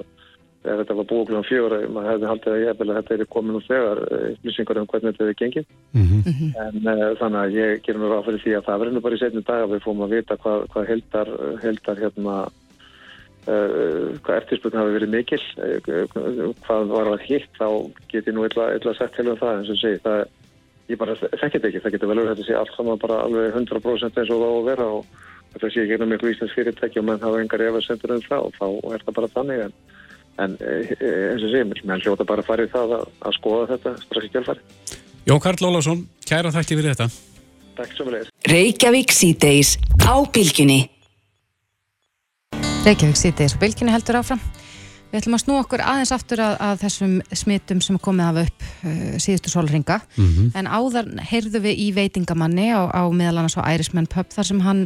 [0.64, 3.56] ef þetta var búið klúan fjóra, maður hefði haldið að ég að þetta er komin
[3.56, 4.02] úr þegar,
[4.34, 5.70] upplýsingar um hvernig þetta er gengið.
[5.94, 6.52] Mm -hmm.
[6.66, 9.16] En uh, þannig að ég ger nú ráð fyrir því að það verður nú bara
[9.16, 11.32] í setnum dag að við fórum að vita hvað, hvað heldar,
[11.64, 12.36] heldar hérna
[13.44, 15.68] hvað eftirspurning hafi verið mikil uh,
[16.64, 17.68] hvað var að hitt þá
[18.08, 19.54] get ég nú eitthvað sagt til um það.
[19.60, 20.18] Eins og segi, það,
[20.92, 23.46] ég bara þekkit ekki það getur vel verið að þetta sé allt saman bara alveg
[23.60, 25.02] 100% eins og það á að vera og
[25.54, 28.40] þetta sé ekki um eitthvað íslensk fyrirtæki og mann hafa engar efa sendur um það
[28.48, 29.58] og þá er það bara þannig.
[29.66, 29.72] En,
[30.44, 34.32] en eins og segi, menn hljóta bara farið það að, að skoða þetta strax í
[34.32, 34.62] kjálfari
[35.24, 37.08] Jón Karl Lólásson, kæra þakki fyrir þetta.
[37.78, 38.16] Takk svo með
[42.84, 44.40] Reykjavík sýtis og bylginni heldur áfram.
[45.08, 48.64] Við ætlum að snú okkur aðeins aftur að, að þessum smittum sem komið hafa upp
[48.66, 50.50] uh, síðustu sólringa mm -hmm.
[50.60, 54.60] en áðar heyrðu við í veitingamanni á, á meðal annars á Ærismenn Pöpp þar sem
[54.60, 54.82] hann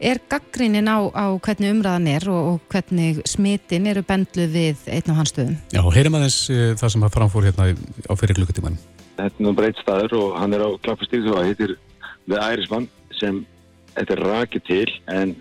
[0.00, 5.10] er gaggrínin á, á hvernig umræðan er og, og hvernig smitin eru bendluð við einn
[5.10, 5.56] af hans stöðum?
[5.70, 7.70] Já, heyrim aðeins uh, það sem að framfór hérna
[8.10, 8.78] á fyrir klukkutímanum.
[9.14, 11.78] Þetta er náttúrulega breytt staður og hann er á klappastíð og það heitir
[12.26, 13.46] The Irishman sem
[13.94, 15.36] þetta er rakið til en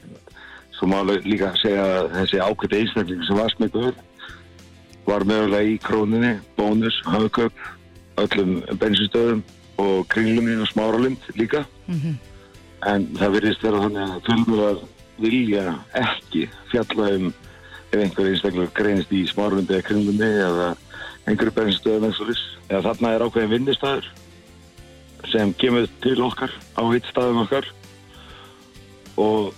[0.78, 3.96] svo má líka segja að þessi ákveði einstakling sem var smittuður
[5.08, 7.54] var mögulega í króninni, bónus, hafköp,
[8.20, 9.44] öllum bensinstöðum
[9.80, 11.66] og kringlunni og smáralind líka.
[11.88, 12.16] Mm -hmm.
[12.92, 14.78] En það verðist vera þannig að fjölmjölar
[15.18, 17.34] vilja ekki fjalla um
[17.92, 20.76] ef einhver einstaklega greinist í smáralindi eða kringlunni eða
[21.28, 22.44] einhverju bensinstöðum eins og þess.
[22.70, 24.06] Eða þarna er ákveðin vinnistæður
[25.32, 27.66] sem kemur til okkar á hitt staðum okkar
[29.18, 29.54] og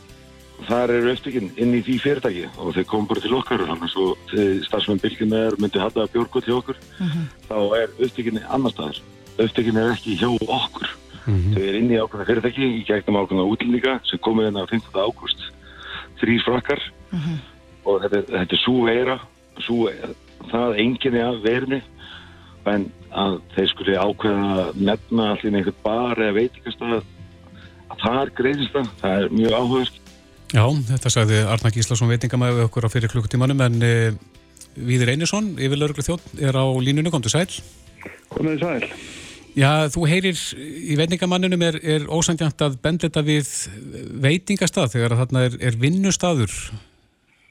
[0.67, 3.95] þar eru eftirkinn inn í því fyrirtæki og þeir kom bara til okkar og þannig
[3.95, 7.25] að stafsmenn bylgjunar myndi hafa björgu til okkur mm -hmm.
[7.49, 9.01] þá er eftirkinni annar staðar
[9.37, 10.89] eftirkinni er ekki hjá okkur
[11.25, 11.53] mm -hmm.
[11.55, 14.99] þau er inn í ákveðna fyrirtæki í gegnum ákveðna útlendinga sem komið inn á 15.
[14.99, 15.39] ágúst
[16.19, 17.37] þrý frakkar mm -hmm.
[17.85, 19.19] og þetta, þetta er svo veira
[19.59, 19.89] svo,
[20.51, 21.81] það enginni af verni
[22.65, 27.03] en að þeir skuli ákveða nefna allir einhvern bar eða veitikastað
[27.89, 30.08] að það er greiðist það, það er mjög áhugast
[30.49, 33.93] Já, þetta sagði Arna Gíslason veitingamæði okkur á fyrir klukkutímanum en e,
[34.79, 37.49] Víður Einarsson, yfirlauruglu þjótt er á línunum, kom til sæl.
[38.33, 38.89] Komið sæl.
[39.57, 43.49] Já, þú heyrir í veitingamanninum er, er ósandjant að benda þetta við
[44.25, 46.53] veitingastað þegar þarna er, er vinnustadur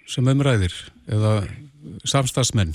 [0.08, 0.74] sem umræðir
[1.10, 1.40] eða
[2.08, 2.72] samstagsmenn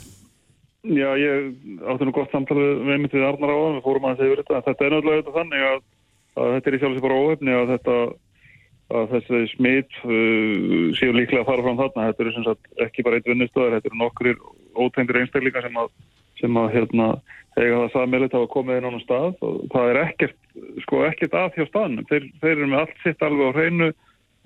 [0.84, 1.54] Já, ég
[1.88, 4.64] átti nú gott samtali við við Arnar á það, við fórum að segja þetta.
[4.66, 5.78] Þetta er náttúrulega þannig að,
[6.36, 7.96] að þetta er í sjálfsög bara óhefni að þetta
[8.94, 12.08] að þessi smitt uh, séu líklega að fara fram þarna.
[12.10, 14.34] Þetta eru sem sagt ekki bara eitt vinnustöðar, þetta eru nokkur
[14.86, 15.92] ótegndir einstaklingar sem að,
[16.42, 17.10] sem að hérna,
[17.58, 20.40] eiga það sammeilið að koma inn á náttúrulega stað og það er ekkert,
[20.86, 22.08] sko, ekkert að hjá staðnum.
[22.10, 23.90] Þeir, þeir eru með allt sitt alveg á hreinu,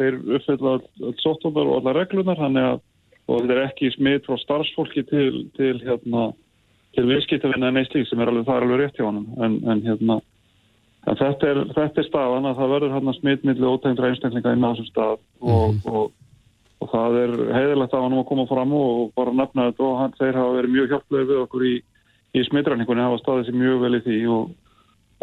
[0.02, 2.82] þeir uppfylla allt sóttundar og alla reglunar, þannig að
[3.28, 6.30] þetta er ekki smitt frá starfsfólki til, til, hérna,
[6.96, 9.84] til viðskiptavinna en slík sem er alveg, það er alveg rétt hjá hann en, en
[9.84, 10.20] hérna
[11.08, 14.72] En þetta er, þetta er staðan að það verður hérna smittmiðli ótegndra einstaklinga inn á
[14.74, 15.78] þessum stað og, mm.
[15.88, 16.08] og,
[16.84, 20.16] og það er heiðilegt að hann að koma fram og bara nefna þetta og hann,
[20.20, 21.76] þeir hafa verið mjög hjálplega við okkur í,
[22.36, 24.50] í smittræningunni, hafa staðið sér mjög vel í því og,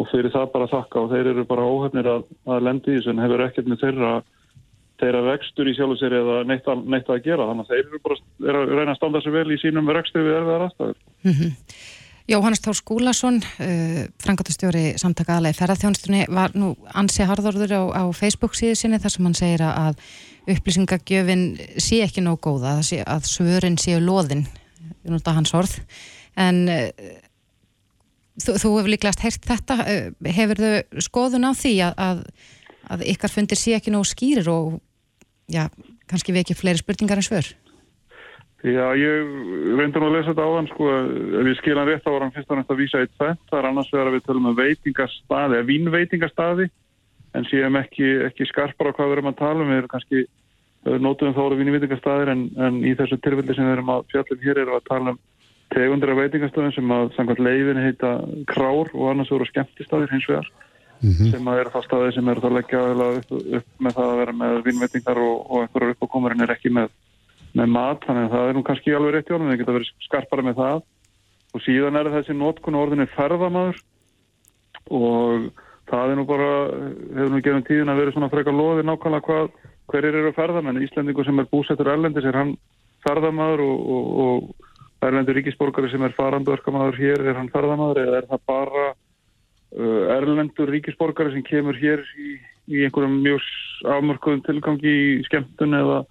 [0.00, 3.12] og fyrir það bara þakka og þeir eru bara óhefnir að, að lendi í þessu
[3.12, 4.14] en hefur ekkert með þeirra,
[5.02, 7.84] þeirra vextur í sjálf og sér eða neitt að, neitt að gera þannig að þeir
[7.84, 8.18] eru bara
[8.48, 10.96] er að reyna að standa sér vel í sínum vextur við erfiðar aðstæður.
[11.28, 11.52] Mm -hmm.
[12.26, 18.02] Jóhannes Tór Skúlason, uh, frangatustjóri samtaka aðlega í ferðarþjónustunni, var nú ansi harðorður á, á
[18.16, 20.00] Facebook síðu sinni þar sem hann segir að
[20.48, 21.42] upplýsingagjöfin
[21.76, 24.46] sé ekki nóg góða, sé, að svörin séu loðin,
[25.04, 25.76] þetta hans orð,
[26.40, 26.88] en uh,
[28.40, 32.24] þú, þú hefur líklegast heyrt þetta, uh, hefur þau skoðun á því að, að,
[32.96, 34.78] að ykkar fundir sé ekki nóg skýrir og
[35.52, 35.66] já,
[36.08, 37.52] kannski við ekki fleiri spurningar en svör?
[38.64, 39.32] Já, ég
[39.76, 40.86] reyndur nú að lesa þetta á hann sko,
[41.36, 43.36] ef ég skil hann rétt þá var hann fyrst og næst að vísa eitt fenn,
[43.50, 46.68] það er annars vegar að við tölum um veitingastaði, eða vínveitingastaði
[47.34, 50.24] en séum ekki, ekki skarpar á hvað við erum að tala um, við erum kannski
[51.04, 54.64] nótum þá eru vínveitingastaðir en, en í þessu tilfelli sem við erum að fjallum hér
[54.64, 55.22] erum að tala um
[55.74, 58.16] tegundra veitingastöðin sem að samkvæmt leiðin heita
[58.48, 60.48] krár og annars eru skemmtistaðir hins vegar
[61.02, 61.30] mm -hmm.
[61.36, 64.32] sem að eru það staði sem eru það leggja upp, upp með það að vera
[66.78, 66.88] með
[67.54, 69.92] með mat, þannig að það er nú kannski alveg rétt í orðinu, það geta verið
[70.08, 70.80] skarpara með það.
[71.54, 73.82] Og síðan er þessi notkun orðinu ferðamadur
[74.90, 75.44] og
[75.88, 76.50] það er nú bara,
[77.14, 79.50] hefur nú gefum tíðin að vera svona frekar loði nákvæmlega hvað,
[79.92, 82.54] hverjir eru ferðamenn, Íslandingu sem er búsettur erlendis er hann
[83.04, 88.28] ferðamadur og, og, og erlendur ríkisborgari sem er faranduverkamadur hér, er hann ferðamadur eða er
[88.30, 92.36] það bara uh, erlendur ríkisborgari sem kemur hér í,
[92.72, 93.48] í einhverjum mjög
[93.94, 96.02] afmörkuðum tilgangi í skemmtun eða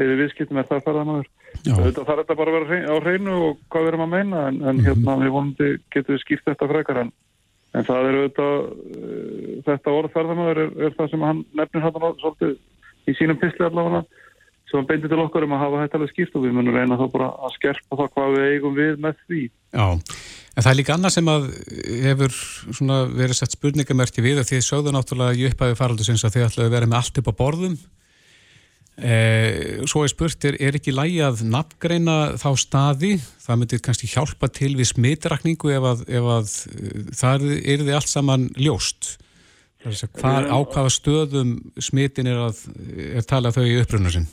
[0.00, 1.28] eða viðskiptum er það ferðanáður.
[1.62, 4.56] Þetta þarf þetta bara að vera á hreinu og hvað við erum að meina en,
[4.62, 4.86] en -hmm.
[4.86, 7.12] hérna við vonandi getum við skýrt þetta frekar en,
[7.76, 12.00] en það er auðvitað, uh, þetta orð ferðanáður er, er það sem hann nefnir hann
[12.22, 12.52] svolítið
[13.06, 14.04] í sínum pistli allavega
[14.70, 16.96] sem hann beinti til okkur um að hafa þetta alveg skýrt og við munum reyna
[16.96, 19.42] þá bara að skerpa það hvað við eigum við með því.
[19.76, 19.86] Já,
[20.56, 21.42] en það er líka annað sem að
[22.08, 22.32] hefur
[23.20, 25.36] verið sett spurningamerki við að því sögðu náttúrulega
[29.88, 34.50] svo er spurt, er, er ekki lægi að nafngreina þá staði það myndir kannski hjálpa
[34.52, 39.16] til við smitrakningu ef að, ef að eh, það er þið allt saman ljóst
[40.20, 42.60] hvar ákvaða stöðum smitin er að
[43.16, 44.28] er talað þau í upprunnar sinn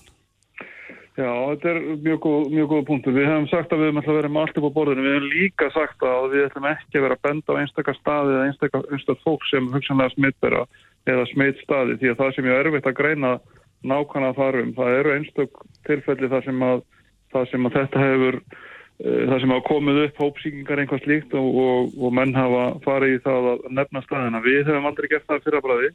[1.19, 3.11] Já, þetta er mjög góð, góð punktur.
[3.11, 5.03] Við hefum sagt að við ætlum að vera með allt upp á borðinu.
[5.03, 8.35] Við hefum líka sagt að við ætlum ekki að vera að benda á einstakar staði
[8.37, 10.61] eða einstakar fólk sem hugsanlega smittbera
[11.11, 13.33] eða smittstaði því að það sem ég er erfitt að greina
[13.87, 14.73] nákvæmlega farum.
[14.77, 16.83] Það eru einstök tilfelli þar sem að,
[17.33, 21.49] þar sem að þetta hefur uh, þar sem hafa komið upp hópsíkingar einhvað slíkt og,
[21.63, 24.45] og, og menn hafa farið í það að nefna staðina.
[24.45, 25.93] Við hefum aldrei gert það fyrra bræði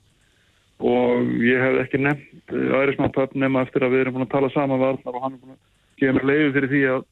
[0.82, 4.80] og ég hef ekki nefnt ærismannpöpp nema eftir að við erum búin að tala saman
[4.80, 7.04] við Arnar og hann er búin að gefa mér leiði fyrir því að,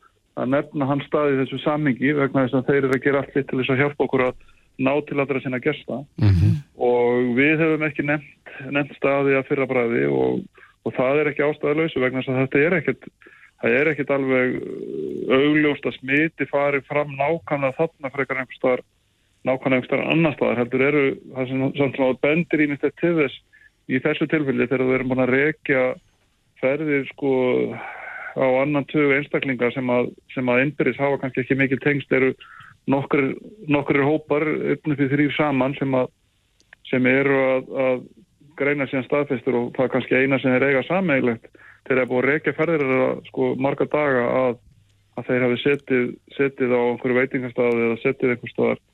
[0.43, 3.61] að nefna hans staði þessu sammingi vegna þess að þeir eru að gera allt til
[3.61, 4.43] þess að hjálpa okkur að
[4.83, 6.55] ná til allra sinna gesta mm -hmm.
[6.91, 10.43] og við hefum ekki nefnt, nefnt staði að fyrra bræði og,
[10.87, 13.09] og það er ekki ástæðalösu vegna þess að þetta er ekkert
[13.63, 18.85] það er ekkert alveg uh, augljóst að smiti fari fram nákvæmlega þarna frekar einhver staðar
[19.47, 23.41] nákvæmlega einhver staðar annar staðar heldur eru það sem, sem bendir í nýtt til þess
[23.91, 25.85] í þessu tilfelli þegar við erum búin að rekja
[26.63, 27.33] ferðir sko
[28.33, 32.33] á annan tögu einstaklingar sem að, að innbyrðis hafa kannski ekki mikil tengst eru
[32.91, 36.09] nokkur, hópar uppnum fyrir þrýr saman sem, að,
[36.89, 38.05] sem eru að, að
[38.59, 41.49] greina síðan staðfestur og það er kannski eina sem er eiga sameigilegt
[41.87, 42.93] þegar það er búin að rekja ferðir
[43.29, 44.59] sko marga daga að,
[45.19, 48.85] að þeir hafi setið, setið á einhverju veitingarstaði eða setið einhver staðar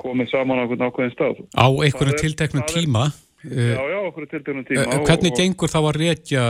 [0.00, 3.08] komið saman á einhvern ákveðin stað Á einhverju tilteknum tíma
[3.46, 4.84] Já, já, okkur er tiltegum tíma.
[5.06, 6.44] Hvernig og, gengur þá að reykja,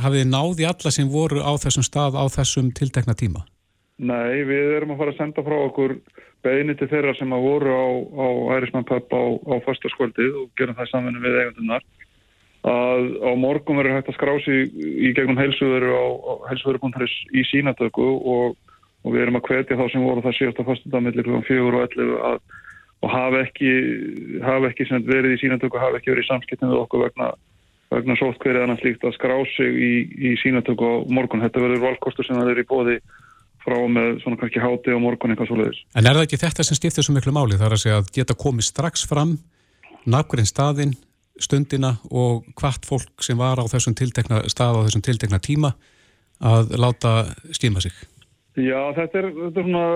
[0.00, 3.42] hafið þið náði alla sem voru á þessum stað á þessum tiltegna tíma?
[4.00, 5.98] Nei, við erum að fara að senda frá okkur
[6.40, 10.88] beini til þeirra sem að voru á, á Ærismannpöpp á, á förstaskvöldið og gerum það
[10.94, 11.84] samfunni við eigundunar
[12.68, 16.04] að á morgun verður hægt að skrási í gegnum heilsuveru á,
[16.50, 18.56] heilsuveru.is í sínatöku og,
[19.04, 21.40] og við erum að hvetja þá sem voru það síðast á fyrstundamillir kl.
[21.48, 22.42] 4 og 11 að
[23.00, 23.70] og hafa ekki,
[24.44, 27.30] hafa ekki verið í sínatöku, hafa ekki verið í samskiptum við okkur vegna,
[27.94, 29.92] vegna sótt hverja annars líkt að skrá sig í,
[30.28, 31.40] í sínatöku á morgun.
[31.46, 32.98] Þetta verður valkostur sem það er í bóði
[33.64, 35.80] frá með svona kannski háti á morgun eitthvað svoleiðis.
[35.96, 37.56] En er það ekki þetta sem stiftir svo miklu máli?
[37.56, 39.34] Það er að segja að geta komið strax fram
[40.08, 40.94] nakkurinn staðinn,
[41.40, 45.74] stundina og hvart fólk sem var á þessum tiltekna stað á þessum tiltekna tíma
[46.40, 47.14] að láta
[47.56, 47.92] skima sig?
[48.56, 49.86] Já, þetta er, þetta er svona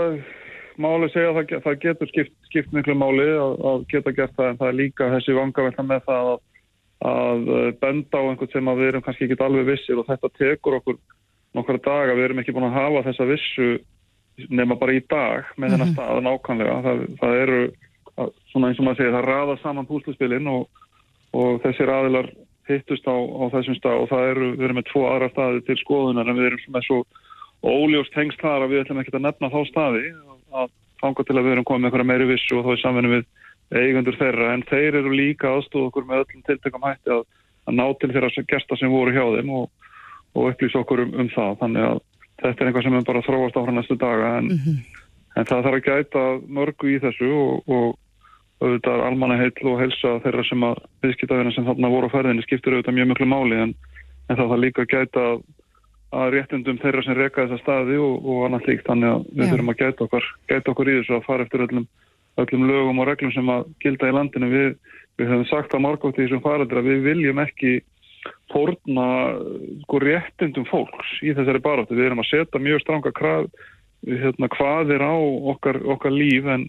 [0.81, 4.51] máli segja að það, það getur skipt, skipt miklu máli að, að geta gert það
[4.51, 6.39] en það er líka þessi vangavelta með það að,
[7.11, 7.51] að
[7.83, 11.01] benda á einhvern sem við erum kannski ekki alveg vissir og þetta tekur okkur
[11.55, 13.69] nokkara daga, við erum ekki búin að hafa þessa vissu
[14.51, 15.71] nema bara í dag með mm -hmm.
[15.71, 15.95] þennan mhm.
[15.95, 17.61] stað nákvæmlega það, það eru,
[18.51, 20.67] svona eins og maður segir það raða saman púsluspilin og,
[21.35, 22.31] og þessir aðilar
[22.69, 25.77] hittust á, á þessum stað og það eru, við erum með tvo aðra staði til
[25.83, 27.01] skoðunar en við erum með svo
[27.65, 30.05] óljóst hengst þar að við ætlum ekki að nefna þá staði
[30.55, 33.13] að fanga til að við erum komið með einhverja meiri vissu og þá er samfunni
[33.13, 33.25] við
[33.75, 37.25] eigundur þeirra en þeir eru líka aðstóð okkur með öllum tiltökum hætti að,
[37.69, 39.71] að ná til þeirra gesta sem voru hjá þeim og,
[40.35, 42.03] og upplýsa okkur um, um það þannig að
[42.43, 45.03] þetta er einhvað sem er bara þróast áfram næstu daga en, mm -hmm.
[45.37, 46.25] en það þarf að gæta
[46.59, 47.99] mörgu í þessu og, og
[48.65, 52.77] auðvitað almanna heitl og helsa þeirra sem að viðskiptafina sem þarna voru á ferðinni skiptir
[52.77, 53.75] auðvitað mjög miklu máli en,
[54.29, 55.27] en það þarf líka að gæta
[56.15, 59.73] að réttundum þeirra sem reyka þessa staði og, og annað líkt þannig að við þurfum
[59.73, 61.89] að gæta okkur, gæta okkur í þessu að fara eftir öllum,
[62.43, 64.51] öllum lögum og reglum sem að gilda í landinu.
[64.53, 64.71] Við,
[65.19, 67.75] við höfum sagt að margótt í þessum farandur að við viljum ekki
[68.53, 69.07] fórna
[69.85, 71.99] sko, réttundum fólks í þessari baróttu.
[71.99, 73.49] Við erum að setja mjög stranga kraf,
[74.07, 75.15] hérna, hvað er á
[75.55, 76.69] okkar, okkar líf en,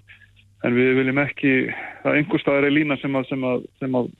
[0.65, 1.55] en við viljum ekki,
[2.03, 4.13] það er einhver staðar í lína sem að, sem að, sem að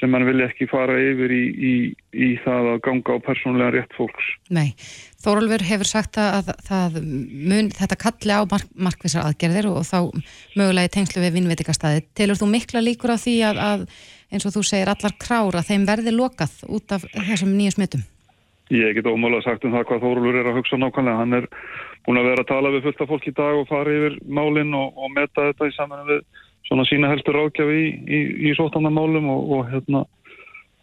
[0.00, 1.72] sem mann vilja ekki fara yfir í, í,
[2.16, 4.28] í það að ganga á persónlega rétt fólks.
[4.52, 4.72] Nei,
[5.20, 9.98] Þórólfur hefur sagt að það mun þetta kalli á mark, markvisar aðgerðir og þá
[10.56, 12.06] mögulega í tengslu við vinnveitikastæði.
[12.16, 13.84] Telur þú mikla líkur á því að, að
[14.32, 18.06] eins og þú segir allar krára þeim verði lokað út af þessum nýju smittum?
[18.72, 21.20] Ég get ómála sagt um það hvað Þórólfur er að hugsa nákvæmlega.
[21.20, 21.50] Hann er
[22.06, 24.72] búin að vera að tala við fullt af fólk í dag og fara yfir málinn
[24.76, 26.24] og, og meta þetta í saman við
[26.68, 30.04] svona sína helstur ákjafi í, í, í sóttanamálum og, og hérna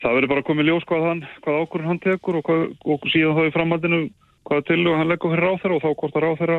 [0.03, 3.37] það verður bara komið ljós hvað, hann, hvað ákvörðin hann tekur og, hvað, og síðan
[3.37, 4.01] þá í framhaldinu
[4.47, 6.57] hvaða til og hann leggur fyrir ráþæra og þá hvort að ráþæra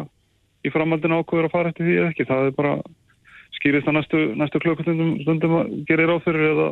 [0.66, 2.26] í framhaldinu ákvörður að fara eftir því eða ekki.
[2.28, 2.74] Það er bara
[3.58, 6.68] skýrist að næstu, næstu klökkustundum stundum að gera ráþæri eða,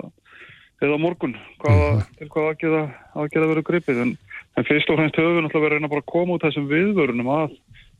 [0.84, 2.16] eða morgun hvaða, mhm.
[2.18, 2.82] til hvað aðgeða,
[3.22, 4.02] aðgeða verður gripið.
[4.04, 4.12] En,
[4.56, 7.32] en fyrst og fremst höfum við náttúrulega verið að reyna að koma út þessum viðvörunum
[7.36, 7.56] að,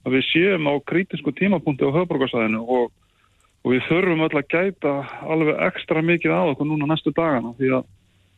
[0.07, 2.95] að við séum á kritisku tímapunkti á höfbrukarsæðinu og
[3.67, 4.91] og við þurfum öll að gæta
[5.27, 7.87] alveg ekstra mikið á okkur núna næstu dagana því að,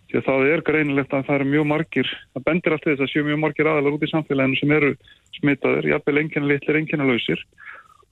[0.08, 3.10] því að það er greinilegt að það eru mjög margir, það bendir alltaf þess að
[3.12, 4.94] séu mjög margir aðalar út í samfélaginu sem eru
[5.36, 7.42] smitaður, jafnvel enginn litlir, enginn lausir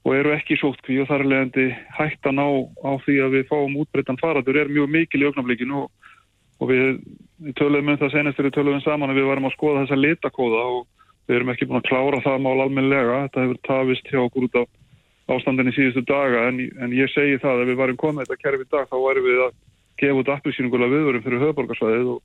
[0.05, 1.65] og eru ekki sótkví og þar er leiðandi
[1.97, 2.45] hægt að ná
[2.85, 6.13] á því að við fáum útbreytan faradur er mjög mikil í augnablikinu og,
[6.61, 7.01] og við,
[7.41, 10.61] við töluðum um það senast við töluðum saman að við varum að skoða þessa litakóða
[10.77, 10.85] og
[11.27, 14.59] við erum ekki búin að klára það mál almenlega, þetta hefur tafist hjá okkur út
[14.61, 18.43] af ástandin í síðustu daga en, en ég segi það að við varum komið þetta
[18.43, 19.55] kerfi dag þá varum við að
[19.99, 22.21] gefa út appilsýningulega viðvörum fyrir höfðborgarsvæðið og,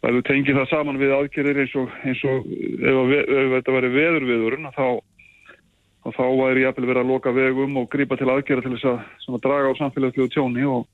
[0.00, 3.74] ef við tengið það saman við aðgerðir eins og, eins og ef, ef, ef þetta
[3.76, 4.86] væri veðurviðurinn þá,
[6.06, 9.42] þá væri jafnvel verið að loka vegum og grípa til aðgerða til þess að, að
[9.44, 10.86] draga á samfélagslegu tjóni og,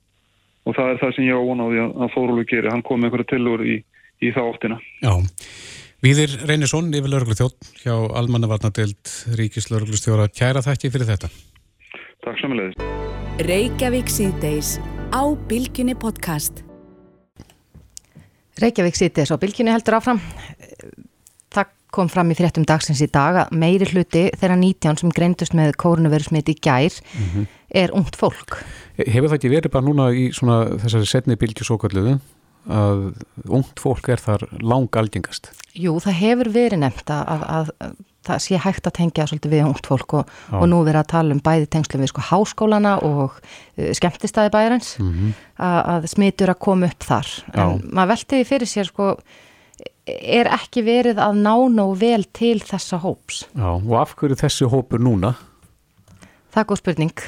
[0.67, 2.71] og það er það sem ég á vonaði að, að Þórólur gerir.
[2.73, 3.77] Hann kom með einhverja tilur í,
[4.19, 4.79] í þá óttina.
[5.05, 5.13] Já,
[5.97, 10.27] Víðir Reynisson, yfir lauruglu þjótt hjá Almannavarnadelt Ríkislauruglu stjóra.
[10.29, 11.29] Kæra þakki fyrir þetta.
[12.21, 12.83] Takk samanleðist.
[13.47, 14.75] Reykjavík síðdeis
[15.09, 16.61] á Bilginni podcast.
[18.61, 20.21] Reykjavík sýtis á bylginni heldur áfram.
[21.49, 25.57] Það kom fram í fréttum dagsins í dag að meiri hluti þeirra 19 sem greindust
[25.57, 27.51] með kórnuverusmit í gær mm -hmm.
[27.73, 28.61] er ungt fólk.
[29.01, 32.19] Hefur það ekki verið bara núna í þessari setni bylgjusókalluðu
[32.67, 33.07] að
[33.47, 35.51] ungt fólk er þar lang algengast?
[35.77, 37.95] Jú, það hefur verið nefnt að, að, að
[38.27, 41.35] það sé hægt að tengja svolítið við ungt fólk og, og nú verið að tala
[41.35, 45.35] um bæði tengslu við sko háskólana og uh, skemmtistæði bæjarins mm -hmm.
[45.55, 47.61] að, að smitur að koma upp þar Já.
[47.63, 49.11] en maður veltiði fyrir sér sko
[50.07, 54.69] er ekki verið að nána og vel til þessa hóps Já, og af hverju þessi
[54.71, 55.35] hópur núna?
[56.57, 57.19] Það er góð spurning.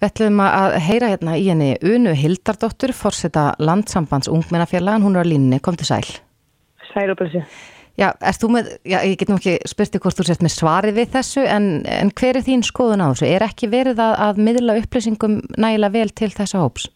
[0.00, 5.28] Við ætlum að heyra hérna í henni Unu Hildardóttur, fórseta landsambands ungmennafélagan, hún er á
[5.28, 6.08] línni, kom til sæl.
[6.88, 7.42] Sæl og blessi.
[8.00, 10.96] Já, erst þú með, já, ég get nú ekki spurti hvort þú sett með svarið
[11.02, 13.28] við þessu, en, en hver er þín skoðun á þessu?
[13.28, 16.88] Er ekki verið að, að miðla upplýsingum nægilega vel til þessa hóps?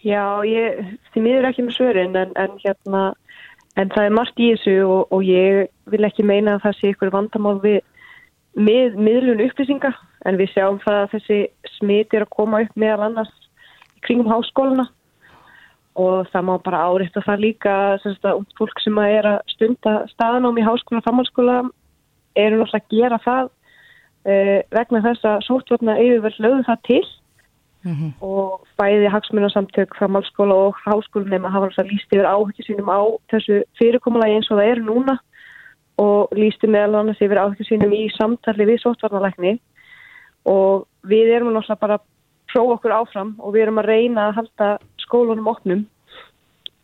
[0.00, 0.80] Já, ég,
[1.12, 3.04] því miður ekki með svörin, en, en hérna,
[3.76, 6.94] en það er margt í þessu og, og ég vil ekki meina að það sé
[6.94, 7.82] ykkur vandamál við
[8.58, 9.92] mið, miðlun upplýsinga,
[10.26, 11.38] en við sjáum það að þessi
[11.78, 13.32] smit er að koma upp meðal annars
[14.06, 14.88] kringum háskóluna
[16.00, 17.74] og það má bara áreitt að það líka
[18.32, 21.56] um fólk sem að er að stunda staðnám í háskóla og framhalskóla
[22.38, 27.02] eru náttúrulega að gera það uh, vegna þess að sótvarna yfirverð lögðu það til.
[27.80, 28.10] Mm -hmm.
[28.20, 33.00] og bæði hagsmunarsamtök framhalskóla og háskóla nema hafa náttúrulega líst yfir áhugju sínum á
[33.32, 35.14] þessu fyrirkomulagi eins og það eru núna
[36.00, 39.58] og lísti meðal annars yfir áhugju sínum í samtali við sótvarnalækni
[40.48, 42.06] og við erum náttúrulega bara að
[42.50, 44.70] prófa okkur áfram og við erum að reyna að halda
[45.04, 45.84] skólunum opnum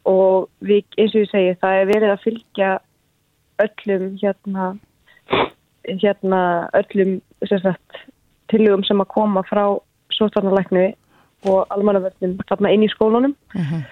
[0.07, 2.71] og við, eins og ég segi, það er verið að fylgja
[3.65, 4.67] öllum hérna,
[5.89, 6.43] hérna
[6.77, 7.17] öllum
[8.53, 9.65] tilugum sem að koma frá
[10.15, 10.87] sótarnalæknu
[11.51, 13.73] og almanavöldum þarna inn í skólunum uh mhm.
[13.73, 13.83] -huh.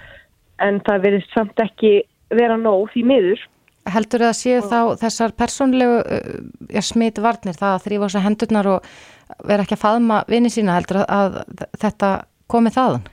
[0.59, 3.41] en það verið samt ekki vera nóg því miður
[3.85, 5.97] Heldur það að séu þá þessar persónlegu
[6.73, 8.87] ja, smitvarnir, það að þrýfa þessar hendurnar og
[9.45, 11.43] vera ekki að faðma vinni sína, heldur að,
[11.81, 12.09] þetta
[12.51, 13.05] komi þaðan?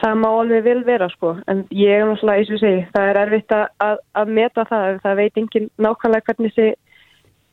[0.00, 3.20] Það má alveg vel vera sko, en ég er náttúrulega eins og segi, það er
[3.20, 6.74] erfitt að, að meta það, það veit enginn nákvæmlega hvernig þessi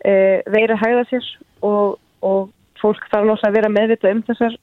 [0.01, 0.15] e,
[0.55, 1.27] veira hægða sér
[1.69, 2.49] og, og
[2.81, 4.57] fólk þarf náttúrulega að vera meðvita um þessar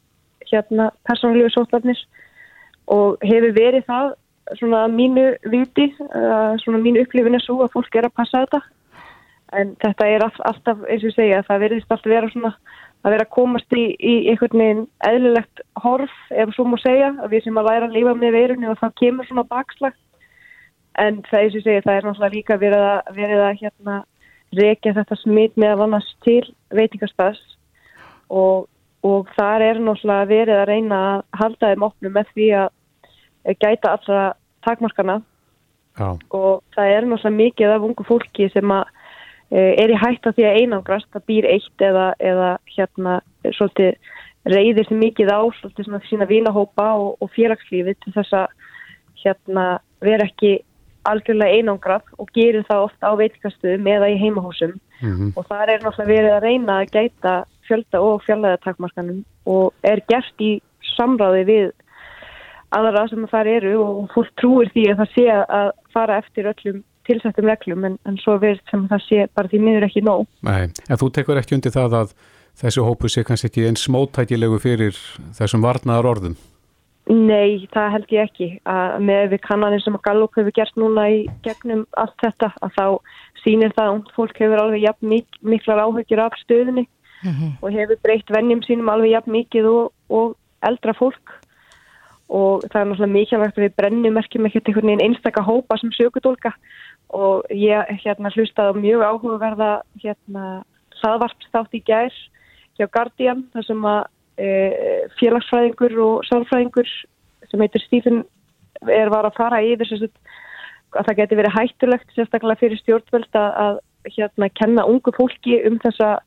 [0.51, 2.03] hérna persónulegu sótlarnir
[2.91, 4.11] og hefur verið það
[4.59, 5.91] svona mínu viti,
[6.65, 8.63] svona mínu upplifin er svo að fólk er að passa þetta
[9.59, 12.53] en þetta er alltaf eins og segja, það verðist alltaf vera svona
[13.01, 17.35] að vera að komast í, í einhvern veginn eðlilegt horf, ef svo múið segja, að
[17.35, 19.95] við sem að læra að lifa með veirunni og það kemur svona bakslag.
[21.01, 23.97] En það er sem ég segja, það er náttúrulega líka verið að, verið að hérna,
[24.59, 26.43] reykja þetta smitt með að vannast til
[26.77, 27.41] veitingarstaðs
[28.29, 28.67] og,
[29.07, 33.95] og þar er náttúrulega verið að reyna að halda þeim opnum með því að gæta
[33.95, 34.25] allra
[34.67, 35.21] takmarkana
[35.99, 36.17] Já.
[36.31, 38.85] og það er náttúrulega mikið af ungu fólki sem að
[39.51, 43.15] Eh, er í hægt að því að einangrast, það býr eitt eða, eða hérna
[43.57, 43.97] svolítið
[44.47, 48.53] reyðir sem mikið á svolítið svona sína vinahópa og, og félagslífi til þess að
[49.25, 49.65] hérna
[50.07, 50.53] vera ekki
[51.11, 55.33] algjörlega einangrað og gerir það ofta á veitikastöðum eða í heimahúsum mm -hmm.
[55.35, 57.35] og það er náttúrulega verið að reyna að gæta
[57.67, 60.61] fjölda og fjöldaðartakmarkanum og er gert í
[60.95, 61.73] samráði við
[62.77, 66.83] aðra sem það eru og fólk trúir því að það sé að fara eftir öllum
[67.09, 70.29] tilsættum reglum en, en svo verður sem það sé bara því miður ekki nóg.
[70.47, 72.14] Nei, en þú tekur ekki undir það að
[72.61, 74.99] þessu hópu sé kannski ekki eins smóttækilegu fyrir
[75.39, 76.39] þessum varnaðar orðum?
[77.11, 78.49] Nei, það held ég ekki.
[78.71, 82.77] Að með við kannanir sem að Gallup hefur gert núna í gegnum allt þetta að
[82.77, 82.87] þá
[83.43, 86.85] sínir það að fólk hefur alveg jafn mik miklar áhugir af stöðunni
[87.25, 87.53] mm -hmm.
[87.62, 91.39] og hefur breytt vennjum sínum alveg jafn mikið og, og eldra fólk
[92.31, 95.91] og það er náttúrulega mikilvægt að við brennum merkjum ekkert einhvern veginn einstakka hópa sem
[95.97, 96.53] sökudólka
[97.11, 99.70] og ég hérna hlustaði mjög áhugaverða
[100.03, 100.45] hérna
[101.01, 102.14] hlaðvarpstátt í gær
[102.78, 104.01] hjá Guardian þar sem að
[104.39, 104.49] e,
[105.18, 106.93] félagsfræðingur og sálfræðingur
[107.51, 108.22] sem heitir Stephen
[108.87, 110.14] er var að fara yfir sagt,
[110.95, 115.81] að það geti verið hættulegt sérstaklega fyrir stjórnvöld að, að hérna kenna ungu fólki um
[115.83, 116.20] þessa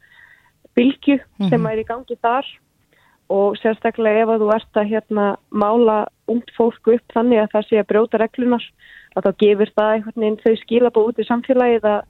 [0.75, 1.49] bylgu mm -hmm.
[1.49, 2.45] sem er í gangi þar
[3.33, 5.97] og sérstaklega ef að þú ert að hérna mála
[6.31, 8.65] ungt fólk upp þannig að það sé að brjóta reglunar
[9.15, 12.01] að þá gefur það einhvern veginn þau skilabóð út í samfélagið að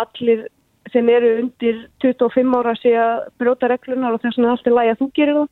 [0.00, 0.42] allir
[0.90, 4.94] sem eru undir 25 ára sé að brjóta reglunar og þess vegna allt er lægi
[4.94, 5.48] að þú gerir það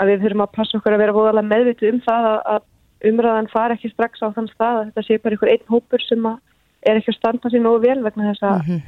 [0.00, 2.62] að við þurfum að passa okkur að vera voðalega meðvitu um það að
[3.10, 6.26] umræðan far ekki strax á þann stað að þetta sé bara einhver einn hópur sem
[6.30, 8.80] er ekki að standa sér nógu vel vegna þess að -hmm.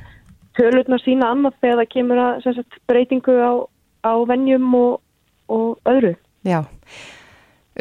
[0.59, 3.53] tölurnar sína annað þegar það kemur að breytingu á,
[4.05, 5.01] á vennjum og,
[5.53, 6.17] og öðru.
[6.49, 6.65] Já,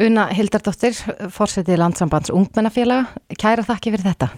[0.00, 0.96] Una Hildardóttir,
[1.34, 4.28] fórsetið landsambands Ungmennafélaga, kæra þakki fyrir þetta.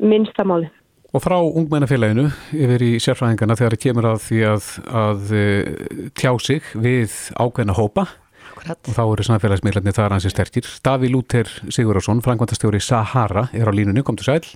[0.00, 0.70] Minnstamáli.
[1.12, 4.70] Og frá Ungmennafélaginu yfir í sérfræðingarna þegar það kemur að því að,
[5.02, 5.68] að eh,
[6.16, 8.06] tjá sig við ákveðna hópa
[8.48, 8.80] Akkurat.
[8.88, 10.68] og þá eru samfélagsmiðlarnir þar hansi sterkir.
[10.84, 14.48] Daví Lúter Sigurðarsson, frangvandastjóri Sahara, er á línunni, kom til sæl.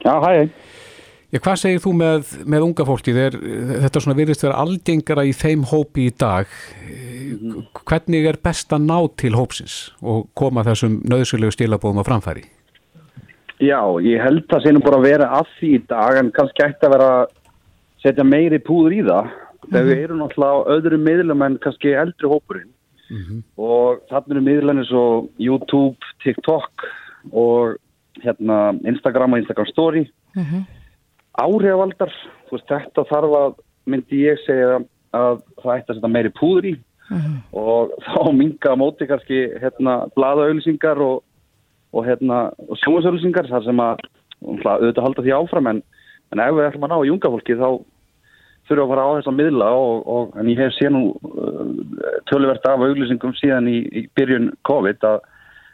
[0.00, 0.48] Já, hæ.
[1.34, 3.16] Já, hvað segir þú með, með unga fólkið?
[3.18, 3.36] Er,
[3.84, 6.50] þetta svona virðist vera aldengara í þeim hópi í dag.
[7.82, 12.46] Hvernig er best að ná til hópsins og koma þessum nöðsulegu stilabóðum á framfæri?
[13.58, 16.30] Já, ég held að það sé nú bara að vera að því í dag en
[16.36, 17.34] kannski ætti að vera að
[18.04, 19.30] setja meiri púður í það
[19.66, 19.90] þegar mm -hmm.
[19.90, 22.70] við erum náttúrulega á öðru miðlum en kannski eldri hópurinn
[23.10, 23.42] mm -hmm.
[23.56, 26.70] og þannig eru miðlanir svo YouTube, TikTok
[27.32, 27.76] og
[28.22, 30.04] hérna, Instagram og Instagram Story
[30.36, 30.62] mm -hmm.
[31.40, 32.12] Áhrifaldar
[32.50, 33.56] veist, þetta þarf að
[33.86, 34.80] myndi ég segja
[35.16, 37.36] að það ætti að setja meiri púður í mm -hmm.
[37.52, 41.22] og þá minga móti kannski hérna, bladaauðlýsingar og,
[41.92, 44.06] og, hérna, og sjónasauðlýsingar þar sem að
[44.46, 45.82] auðvitað halda því áfram en,
[46.32, 47.70] en ef við ætlum að ná í unga fólki þá
[48.66, 52.20] þurfum að fara á þess að miðla og, og en ég hef séð nú uh,
[52.30, 55.20] tölverkt af auðlýsingum síðan í, í byrjun COVID að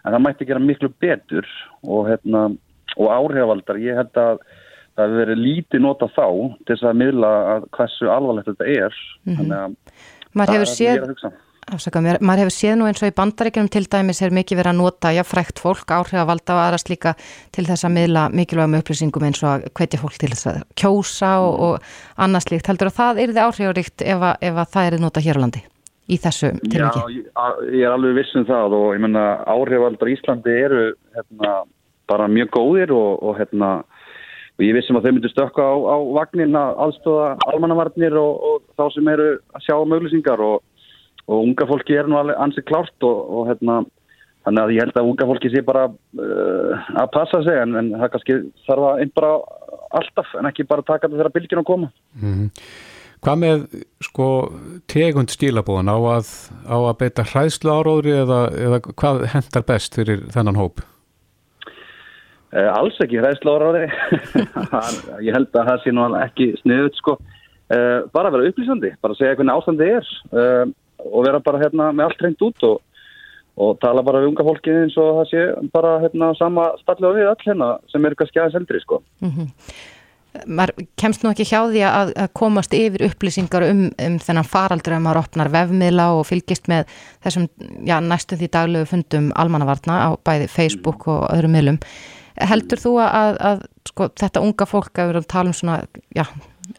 [0.03, 1.49] það mætti gera miklu betur
[1.83, 2.51] og, hérna,
[2.99, 4.43] og áhrifavaldar, ég held að
[4.97, 6.27] það hefur verið lítið nota þá
[6.67, 9.39] til þess að miðla að hversu alvarlegt þetta er mm -hmm.
[9.39, 9.73] þannig að
[10.33, 11.33] maður hefur séð
[11.73, 14.81] Afsaka, maður hefur séð nú eins og í bandaríkjum til dæmis er mikið verið að
[14.81, 17.15] nota já, frækt fólk, áhrifavalda og aðrast líka
[17.55, 21.39] til þess að miðla mikilvægum upplýsingum eins og að hvetja fólk til þess að kjósa
[21.39, 21.79] og, og
[22.19, 22.67] annars líkt.
[22.67, 25.63] Heldur að það er þið áhrifaríkt ef, ef að það er nota hér á landi?
[26.11, 27.23] í þessu tilviki?
[27.31, 30.83] Já, ég er alveg vissin um það og ég menna áhrifaldar Íslandi eru
[31.15, 31.55] hérna,
[32.11, 33.71] bara mjög góðir og, og, hérna,
[34.63, 38.63] og ég vissum að þau myndu stökka á, á vagnin að aðstóða almannavarnir og, og
[38.79, 40.63] þá sem eru að sjá möglusingar og
[41.27, 43.83] unga fólki er nú ansið klárt og hérna
[44.43, 47.93] Þannig að ég held að unga fólki sé bara uh, að passa sig en, en
[47.95, 49.35] það kannski þarf að einn bara
[50.01, 51.91] alltaf en ekki bara taka þetta þegar bylginu að koma.
[52.19, 52.65] Mm -hmm.
[53.23, 53.61] Hvað með
[54.03, 54.27] sko
[54.91, 56.33] tegund stílabóðan á að,
[56.67, 60.83] á að beita hræðslu áróðri eða, eða hvað hendar best fyrir þennan hóp?
[62.53, 63.89] Eh, alls ekki hræðslu áróðri.
[65.27, 67.17] Ég held að það sé nú ekki sniðut sko.
[67.73, 70.65] Eh, bara vera upplýsandi, bara segja hvernig ástandi er eh,
[71.09, 72.83] og vera bara hérna með allt reynd út og,
[73.57, 77.31] og tala bara við unga fólki eins og það sé bara hérna sama stallið við
[77.31, 79.01] all hérna sem er kannski aðeins eldri sko.
[79.25, 79.49] Mm
[80.49, 84.97] maður kemst nú ekki hjá því að, að komast yfir upplýsingar um, um þennan faraldur
[84.97, 86.89] að maður opnar vefmiðla og fylgist með
[87.25, 87.49] þessum
[87.87, 91.81] já, næstu því daglegu fundum almannavarna á bæði Facebook og öðrum miðlum.
[92.41, 95.79] Heldur þú að, að sko, þetta unga fólk að við erum að tala um svona,
[96.17, 96.25] já,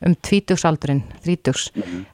[0.07, 1.69] um tvítugsaldurinn, þrítugs,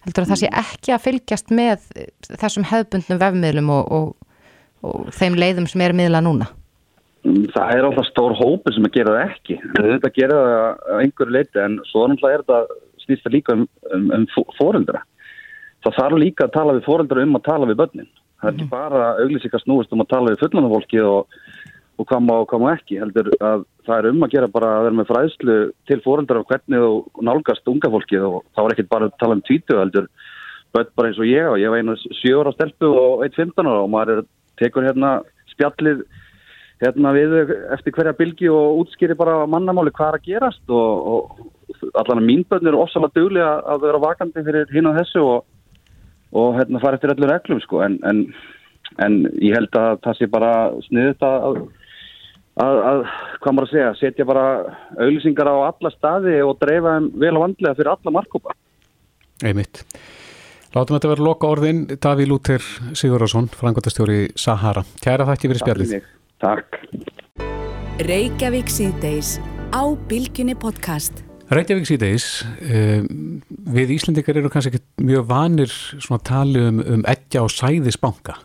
[0.06, 1.86] heldur að það sé ekki að fylgjast með
[2.30, 4.40] þessum hefðbundnum vefmiðlum og, og,
[4.84, 6.50] og þeim leiðum sem er miðla núna?
[7.24, 9.58] Það er alltaf stór hópur sem að gera það ekki.
[9.76, 12.60] Þetta gera það einhverju leiti en svo er þetta
[13.04, 13.66] snýst það líka um,
[13.96, 15.04] um, um fóreldra.
[15.84, 18.10] Það þarf líka að tala við fóreldra um að tala við börnin.
[18.40, 18.72] Það er ekki mhm.
[18.72, 21.40] bara auglísika snúist um að tala við fullmanafólki og,
[22.00, 23.00] og hvað má og hvað má ekki.
[23.02, 25.56] Heldur að það er um að gera bara að vera með fræðslu
[25.90, 29.38] til fóreldra og hvernig þú nálgast unga fólki og þá er ekki bara að tala
[29.38, 30.08] um tvítu heldur
[30.74, 33.84] börn bara eins og ég og ég var einu sjóra stelpu og eitt 15 ára
[33.84, 34.28] og maður er,
[34.62, 35.20] tekur hérna
[35.54, 36.04] spjallið
[36.84, 41.90] hérna við eftir hverja bylgi og útskýri bara mannamáli hvað er að gerast og, og
[42.00, 45.50] allan að mínbönnir er ofsalega dögli að vera vakandi fyrir hinn og þessu og,
[46.38, 48.24] og hérna fara eftir öllur reglum sko en, en,
[49.04, 50.54] en ég held að það sé bara
[50.88, 51.62] sniðut að,
[52.60, 53.04] að, að
[53.40, 54.46] hvað maður að segja, setja bara
[55.00, 58.56] auðlýsingar á alla staði og dreifa þeim vel og vandlega fyrir alla markkópa.
[59.46, 59.84] Einmitt.
[60.76, 62.62] Látum þetta vera loka orðin, Daví Lúter
[62.94, 64.84] Sigurðarsson, frangotastjóri Sahara.
[65.02, 65.96] Kæra þakki fyrir spjallið.
[66.44, 66.78] Takk.
[68.06, 69.38] Reykjavík síðdeis
[69.74, 71.24] á Bilginni podcast.
[71.50, 72.28] Reykjavík síðdeis,
[72.62, 73.40] um,
[73.74, 78.38] við Íslandikar eru kannski ekki mjög vanir svona tali um, um eggja og sæðisbanka.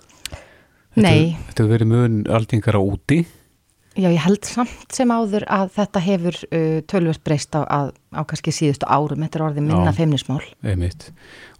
[0.97, 1.35] Nei.
[1.51, 3.25] Þetta verið mjög aldingara úti
[3.95, 7.79] Já, ég held samt sem áður að þetta hefur uh, tölvöld breyst á, á,
[8.11, 10.41] á kannski síðustu árum, þetta er orðið minna feimnismál.
[10.67, 11.13] Einmitt.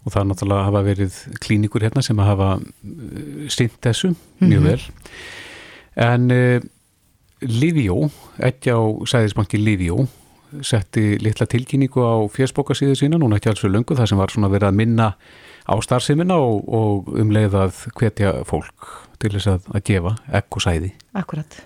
[0.03, 4.11] Og það er náttúrulega að hafa verið klínikur hérna sem að hafa uh, stýnt þessu
[4.43, 4.67] mjög Mhm.
[4.67, 4.81] vel.
[5.95, 6.59] En uh,
[7.45, 8.09] Livjó,
[8.43, 10.05] ekki á sæðisbanki Livjó,
[10.63, 14.49] setti litla tilkynningu á fjörsbókasíðu sína, núna ekki alls fyrir löngu, það sem var svona
[14.51, 15.07] verið að minna
[15.67, 20.59] á starfseminna og, og um leið að hvetja fólk til þess að, að gefa ekk
[20.59, 20.91] og sæði.
[21.17, 21.57] Akkurat.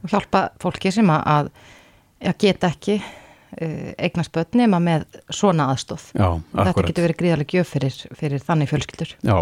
[0.00, 1.50] Og hjálpa fólki sem að, að,
[2.30, 6.06] að geta ekki uh, eignast börn nema með svona aðstóð.
[6.14, 9.14] Já, Þetta getur verið gríðarlega gjöf fyrir, fyrir þannig fjölskyldur.
[9.26, 9.36] Já,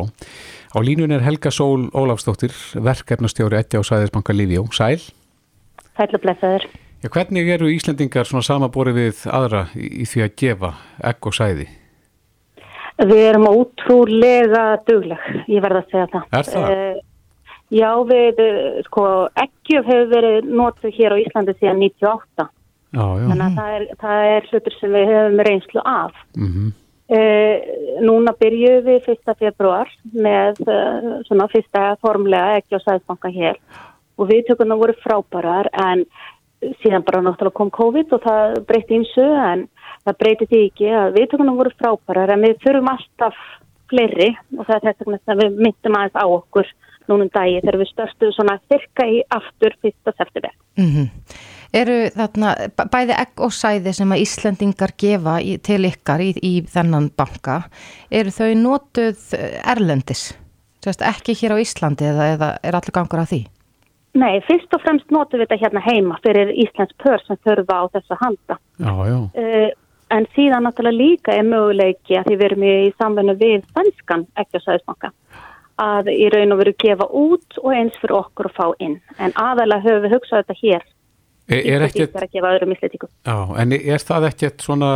[0.74, 4.66] á línun er Helga Sól Ólafsdóttir, verkefnastjóri ekki á sæðisbanka Livjó.
[4.74, 5.00] Sæl?
[5.98, 6.68] Sælublessaður.
[6.98, 10.72] Já, hvernig eru Íslendingar svona samaborið við aðra í, því að gefa
[11.06, 11.68] ekk og sæði?
[12.98, 16.24] Við erum ótrúlega dugleg, ég verð að segja það.
[16.34, 16.72] Er það?
[17.74, 18.38] Já, við,
[18.86, 19.06] sko,
[19.36, 22.48] ekkjöf hefur verið notuð hér á Íslandi síðan 98.
[22.88, 23.24] Já, já.
[23.28, 26.22] Þannig að það er, það er hlutur sem við hefum reynslu af.
[26.38, 26.70] Mm
[27.08, 27.68] Eh,
[28.04, 33.56] núna byrjuðum við fyrsta februar með eh, svona fyrsta formlega ekki á Sæðsbanka hér
[34.20, 36.02] og viðtökurna voru frábærar en
[36.82, 39.64] síðan bara náttúrulega kom COVID og það breytti eins og en
[40.04, 43.40] það breytti því ekki að viðtökurna voru frábærar en við þurfum alltaf
[43.88, 46.72] fleiri og það er þess sem við myndum aðeins á okkur
[47.11, 50.52] núnum dagi þegar við störstuðum svona þyrka í aftur fyrsta september.
[50.80, 51.09] Mm
[51.68, 52.54] Eru þarna
[52.88, 57.59] bæði egg og sæði sem að Íslendingar gefa í, til ykkar í, í þennan banka,
[58.09, 60.30] eru þau notuð eh, erlendis?
[60.80, 63.40] Sérst, ekki hér á Íslandi eða, eða er allir gangur að því?
[64.16, 67.84] Nei, fyrst og fremst notum við þetta hérna heima fyrir Íslands pör sem þurfa á
[67.98, 68.59] þess að handa.
[68.80, 69.18] Já, já.
[69.36, 69.68] Uh,
[70.16, 74.56] en síðan náttúrulega líka er möguleiki að því við erum í samvennu við svenskan ekki
[74.56, 75.12] á Sæðisbanka
[75.79, 78.97] að í raun og veru gefa út og eins fyrir okkur að fá inn.
[79.18, 80.87] En aðalega höfum við hugsað þetta hér.
[81.49, 83.11] Er, er ekkert, Íslendingar að gefa öðrum íslendingum.
[83.24, 84.91] já, en er það ekkert svona,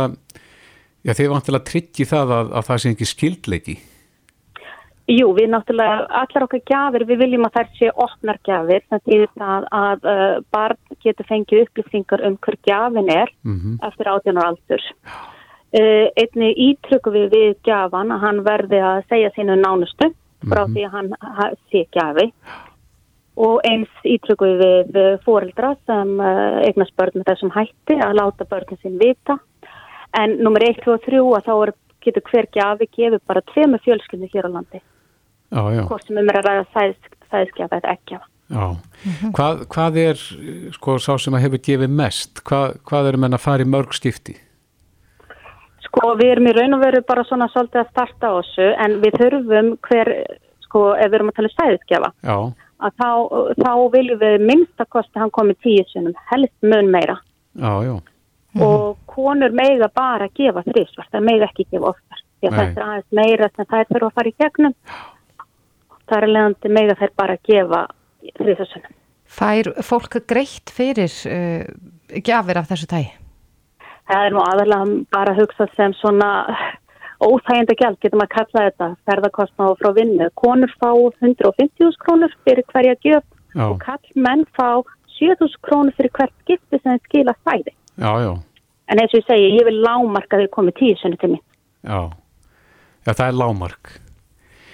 [1.03, 3.75] já, þið vantilega tryggi það að, að það sé ekki skildleiki?
[5.11, 9.31] Jú, við náttúrulega, allar okkar gjafir, við viljum að þær sé opnar gjafir, það þýðir
[9.41, 13.73] það að uh, barn getur fengið upplýsingar um hver gjafin er Mhm.
[13.83, 14.85] eftir 18 ára aldur.
[15.73, 20.13] Uh, einni ítrykku við við gjafan að hann verði að segja sínu nánustu
[20.51, 22.27] frá því að hann ha- sé gjafi
[23.43, 28.77] og eins ítrykku við fóreldra sem uh, eignast börn með þessum hætti að láta börnin
[28.83, 29.39] sín vita.
[30.13, 31.71] En nummer 1, 2 og 3 að þá er,
[32.05, 34.81] getur hver gjafi gefið bara tveimu fjölskyldu hér á landi
[35.53, 38.27] Já, já, hvort sem um er að ræða sæðis, sæðiskjafa eða ekkjafa.
[38.53, 38.65] já.
[39.33, 40.21] Hvað, hvað er,
[40.77, 42.41] sko, sá sem að hefur gefið mest?
[42.45, 44.35] Hvað, hvað eru menn að fara í mörg skipti?
[45.93, 48.95] Sko við erum í raun og veru bara svona svolítið að starta á þessu en
[49.03, 50.09] við þurfum hver,
[50.65, 52.37] sko ef við erum að tala um sæðiskjafa, Já,
[52.87, 53.09] að þá,
[53.61, 57.19] þá viljum við minnstakosti hann komið tíu sinum, helst mun meira
[57.53, 57.95] já, já.
[58.65, 62.81] og konur meiga bara að gefa þrísvart, það meiga ekki gefa oftar því að þetta
[62.81, 64.77] er aðeins meira sem þær þurfa að fara í gegnum
[66.09, 67.81] það er leiðandi meiga þær bara að gefa
[68.39, 68.95] þrísvarsunum.
[69.33, 71.63] Fær fólk greitt fyrir uh,
[72.21, 73.11] gjafir af þessu tægi?
[74.13, 76.29] Það er nú aðalega bara að hugsa sem svona
[77.23, 80.27] óþægenda gjald, getur maður að kalla þetta, ferðarkostnáð frá vinnu.
[80.37, 83.23] Konur fá 150.000 krónur fyrir hverja gjöf
[83.55, 83.63] Já.
[83.69, 84.83] og kallmenn fá
[85.17, 87.73] 7.000 krónur fyrir hvert skipti sem þeir skila fæði.
[87.97, 88.33] Já, já,
[88.91, 91.43] En eins og ég segi, ég vil lámarka þegar komið tíu sunni til mér.
[91.87, 92.01] já.
[93.03, 93.93] Já, það er lámark.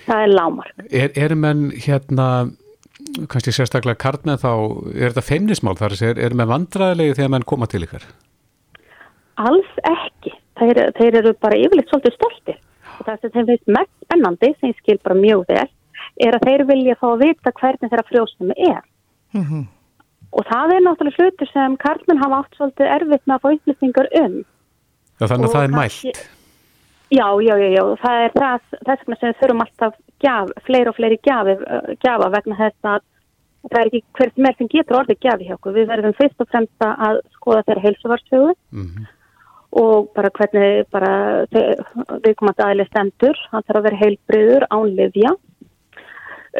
[0.08, 0.82] Það er lámark.
[0.90, 2.26] Er, er menn hérna,
[3.30, 4.52] kannski sérstaklega kartmenn þá,
[4.98, 8.06] er þetta feimnismál þar segja, er menn vandræðilegi þegar menn koma til ykkar?
[9.40, 10.34] Alls ekki.
[10.60, 12.58] Þeir, þeir eru bara yfirleitt svolítið stoltir.
[13.00, 15.68] Og það sem þeim finnst mest spennandi, sem ég skil bara mjög vel,
[16.20, 18.82] er að þeir vilja fá að vita hvernig þeirra frjósnum er.
[19.36, 19.68] Mm
[20.30, 24.10] Og það er náttúrulega hlutur sem karlmenn hafa átt svolítið erfitt með að fá upplýsingar
[24.20, 24.36] um.
[25.18, 26.20] Já, þannig Og að það er mælt.
[27.10, 30.92] Já, já, já, já, það er það, þess vegna sem við þurfum alltaf gjaf, fleiri
[30.92, 33.02] og fleiri gjafi, uh, gjafa vegna þess að
[33.70, 35.76] það er ekki hver sem er sem getur orðið gjafi hjá okkur.
[35.80, 39.08] Við verðum fyrst og fremst að skoða þeirra heilsuvarsfjögu Mhm.
[39.78, 41.12] Og bara hvernig bara
[41.52, 45.34] við komum að aðeins stendur, hann þarf að vera heilbriður án livja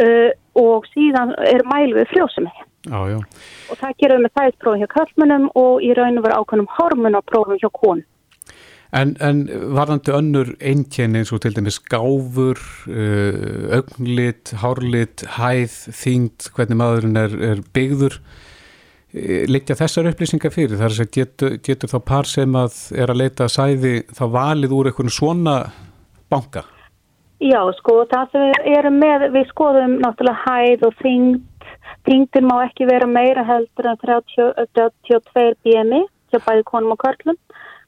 [0.04, 0.30] uh,
[0.60, 2.54] og síðan er mæl við frjósumi
[2.88, 3.18] Já, já.
[3.70, 7.60] og það gerum við með þægisprófum hjá kallmennum og í raun og vera ákveðnum hormonaprófum
[7.60, 8.06] hjá kon.
[8.96, 9.44] En, en
[9.76, 17.20] varðandi önnur einkenni eins og til dæmis gáfur, uh, augnlit, hárlit, hæð, þyngd, hvernig maðurinn
[17.20, 18.18] er, er byggður,
[19.14, 20.78] liggja þessar upplýsingar fyrir?
[20.78, 24.26] Það er að getur, getur þá par sem að er að leita að sæði þá
[24.36, 25.56] valið úr einhvern svona
[26.30, 26.66] banka?
[27.40, 31.46] Já, sko, það sem við erum með, við skoðum náttúrulega hæð og þyngd,
[32.08, 37.38] Þingdin má ekki vera meira heldur en 30, 32 BMI hjá bæði konum og körlum.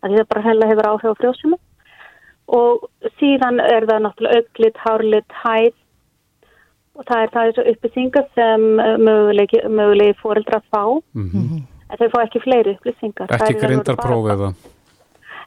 [0.01, 1.61] Það bara heila hefur áhrif á frjósumum.
[2.51, 2.88] Og
[3.19, 5.76] síðan er það náttúrulega auklit, hárlit, hæð
[7.01, 8.67] og það er það þessu upplýsingar sem
[9.07, 10.83] mögulegi, mögulegi fóreldra fá.
[11.17, 11.63] Mm -hmm.
[11.91, 13.33] En þau fá ekki fleiri upplýsingar.
[13.35, 14.53] Ekki greindarpróf eða?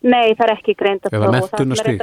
[0.03, 1.23] Nei, það er ekki greindarpróf.
[1.23, 2.03] Eða mentunastík?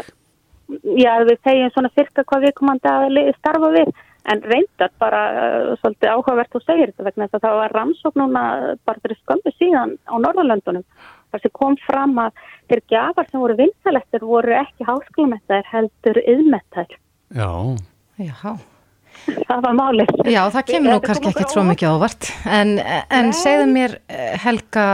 [0.95, 3.91] Já, við segjum svona fyrka hvað við komandi að starfa við
[4.31, 8.21] en reyndar bara uh, svolítið áhugavert og segir þetta vegna þess að það var rannsókn
[8.21, 8.43] núna
[8.85, 10.85] bara fyrir skömmu síðan á Norðalöndunum
[11.31, 16.99] þar sem kom fram að þeir gafar sem voru vinsalettir voru ekki háskólamettar heldur yðmettar
[17.33, 17.49] Já,
[18.21, 18.53] já
[19.22, 20.13] Það var málið.
[20.32, 24.88] Já, það kemur nú kannski ekki svo mikið ávart en, en segðu mér eh, Helga,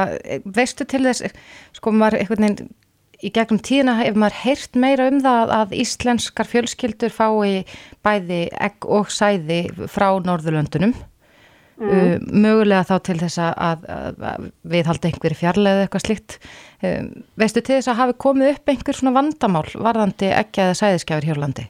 [0.44, 1.32] veistu til þess
[1.78, 2.76] sko maður einhvern veginn
[3.18, 7.64] í gegnum tíðina hefur maður heyrt meira um það að íslenskar fjölskyldur fái
[8.06, 11.88] bæði egg og sæði frá Norðurlöndunum mm.
[11.88, 13.88] uh, mögulega þá til þess að, að,
[14.34, 16.38] að við haldi einhverju fjarlæðu eitthvað slikt
[16.84, 17.10] um,
[17.42, 21.68] veistu til þess að hafi komið upp einhver svona vandamál varðandi eggja eða sæðiskjafir Hjörlandi?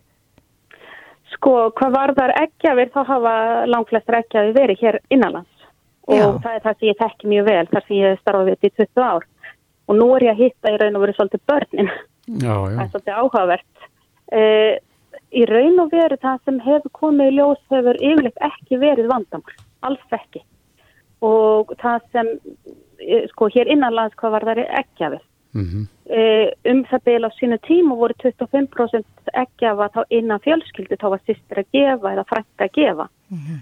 [1.33, 3.35] Sko, hvað varðar eggjafir þá hafa
[3.67, 5.65] langflestur eggjafi verið hér innanlands.
[6.07, 6.27] Og Já.
[6.43, 9.03] það er það sem ég tekki mjög vel þar sem ég við þetta í 20
[9.03, 9.27] ár.
[9.87, 11.91] Og nú er ég að hitta í raun og veru svolítið börnin.
[12.27, 13.87] Já, það er svolítið áhugavert.
[14.27, 14.73] Uh,
[15.31, 19.57] í raun og veru það sem hefur komið í ljós hefur yfirleitt ekki verið vandamál,
[19.87, 20.43] alls ekki.
[21.27, 25.85] Og það sem uh, sko hér innanlands hvað var það ekki að við mm -hmm.
[26.71, 31.21] um það beil á sínu tímu voru 25% ekki að þá innan fjölskyldu þá var
[31.25, 33.59] sýstir að gefa eða frækka að gefa mm -hmm.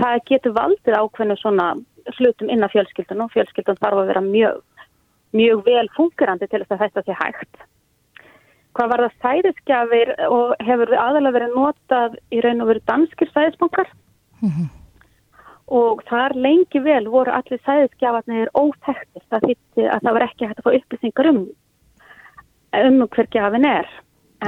[0.00, 1.76] það getur valdið ákveðinu svona
[2.16, 4.62] hlutum innan fjölskyldun og fjölskyldun þarf að vera mjög
[5.36, 7.62] mjög vel fungerandi til þess að þetta sé hægt.
[8.76, 13.30] Hvað var það sæðisgjafir og hefur við aðalega verið notað í raun og verið danskir
[13.32, 13.88] sæðisbankar
[14.40, 14.68] mm -hmm.
[15.68, 19.24] Og þar lengi vel voru allir sæðisgjafarnir óþektir.
[19.28, 21.42] Það þýtti að það var ekki hægt að fá upplýsingar um,
[22.84, 23.90] um hver gjafin er.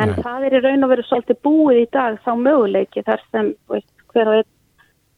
[0.00, 0.22] En Nei.
[0.22, 3.90] það er í raun og verið svolítið búið í dag þá möguleiki þar sem veist,
[4.14, 4.50] hver og einn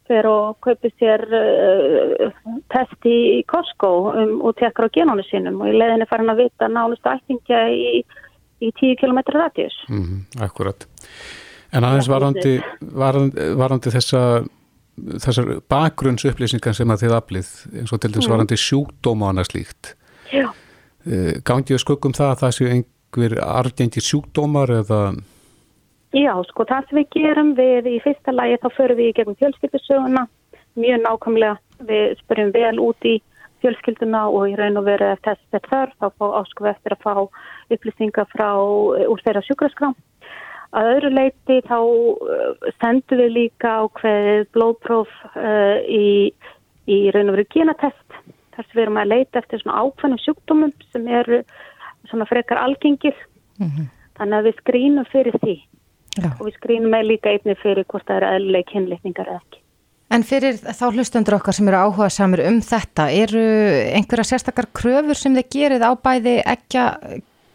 [0.09, 2.33] fer og kaupir sér uh,
[2.73, 6.67] test í Costco um, og tekkar á genónu sínum og í leðinni farin að vita
[6.67, 8.01] nánustu ættingja í,
[8.59, 9.77] í 10 km radius.
[9.89, 10.87] Mm -hmm, akkurat.
[11.73, 14.43] En aðeins varandi, varandi, varandi þessa,
[14.95, 18.33] þessar bakgrunnsupplýsingar sem að þið aflið, eins og til dæmis mm.
[18.35, 19.93] varandi sjúkdóma og annað slíkt.
[20.33, 20.47] Já.
[21.03, 25.01] Uh, Gangið skökkum það að það séu einhver argengi sjúkdómar eða...
[26.13, 29.37] Já, sko það sem við gerum við í fyrsta lagi þá förum við í gegnum
[29.39, 30.27] fjölskyldusöguna
[30.77, 31.57] mjög nákvæmlega,
[31.89, 33.17] við spyrjum vel út í
[33.63, 37.03] fjölskylduna og í raun og veru eftir þess að þörf þá fá áskufu eftir að
[37.05, 37.13] fá
[37.75, 39.95] upplýsingar frá úr þeirra sjúkraskrám.
[40.73, 46.31] Að öðru leiti þá uh, sendum við líka á hverð blóðpróf uh, í,
[46.89, 48.17] í raun og veru genatest
[48.53, 51.43] þar sem við erum að leita eftir svona ákveðnum sjúkdómum sem eru
[52.09, 53.15] svona frekar algengir.
[53.61, 53.91] Mm -hmm.
[54.17, 55.55] Þannig að við skrínum fyrir því.
[56.13, 56.29] Já.
[56.37, 59.59] og við skrýnum með líka einni fyrir hvort það eru eðluleg kynlýtningar eða ekki.
[60.13, 63.43] En fyrir þá hlustendur okkar sem eru áhuga samir um þetta, eru
[63.97, 66.83] einhverja sérstakar kröfur sem þið gerið á bæði ekki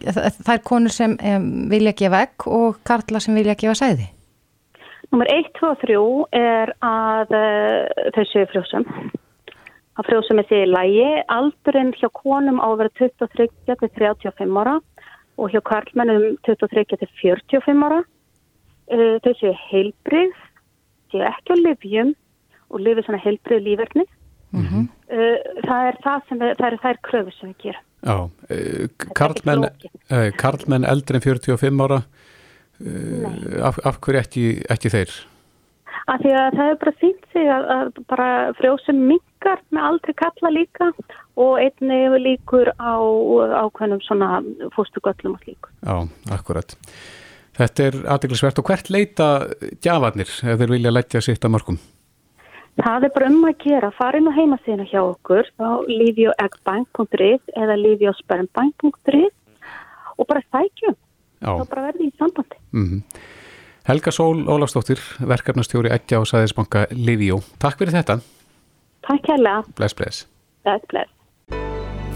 [0.00, 4.08] þær konur sem um, vilja gefa egg og karla sem vilja gefa sæði?
[5.12, 5.96] Númer 1, 2 og 3
[6.36, 8.84] er að uh, þau séu frjósum.
[9.98, 11.08] Að frjósum er því í lægi.
[11.32, 13.48] Aldurinn hjá konum á að vera 23
[13.80, 14.76] til 35 ára
[15.38, 20.36] og hjá karlmennum 23 til 45 ára uh, þau séu heilbrið,
[21.12, 22.14] séu ekki á livjum
[22.68, 24.06] og lifi svona heilbrið lífverðni.
[24.52, 24.84] Mm -hmm.
[25.12, 27.87] uh, það er það sem við, það er þær kröfu sem við gerum.
[28.06, 28.28] Uh,
[29.18, 29.66] karlmenn,
[30.38, 32.02] karlmenn eldri en 45 ára,
[33.66, 35.16] af, af hverju ekki, ekki þeir?
[36.08, 40.14] Af því að það er bara sínt sig að, að bara frjósum mingar með aldrei
[40.22, 40.88] kalla líka
[41.38, 42.96] og einni líkur á
[43.66, 44.38] ákveðnum svona
[44.76, 45.74] fóstugöllum og líkur.
[45.82, 45.98] Já,
[46.38, 46.72] akkurat.
[47.58, 49.28] Þetta er aðdeglisvert og hvert leita
[49.84, 51.80] gjafarnir ef þeir vilja leggja sitt að mörgum?
[52.78, 53.90] Það er bara um að gera.
[53.96, 59.34] Farin á heimasíðina hjá okkur á livioeggbank.is eða liviospermbank.is
[60.18, 60.96] og bara sækjum.
[61.42, 62.58] Þá bara verði í sambandi.
[62.72, 63.02] Mm -hmm.
[63.88, 67.40] Helga Sól Ólafstóttir, verkefnastjóri Eggja og Sæðisbanka Livio.
[67.58, 68.20] Takk fyrir þetta.
[69.06, 69.64] Takk hella.
[69.76, 70.28] Bless, bless.
[70.62, 71.10] Bless, bless.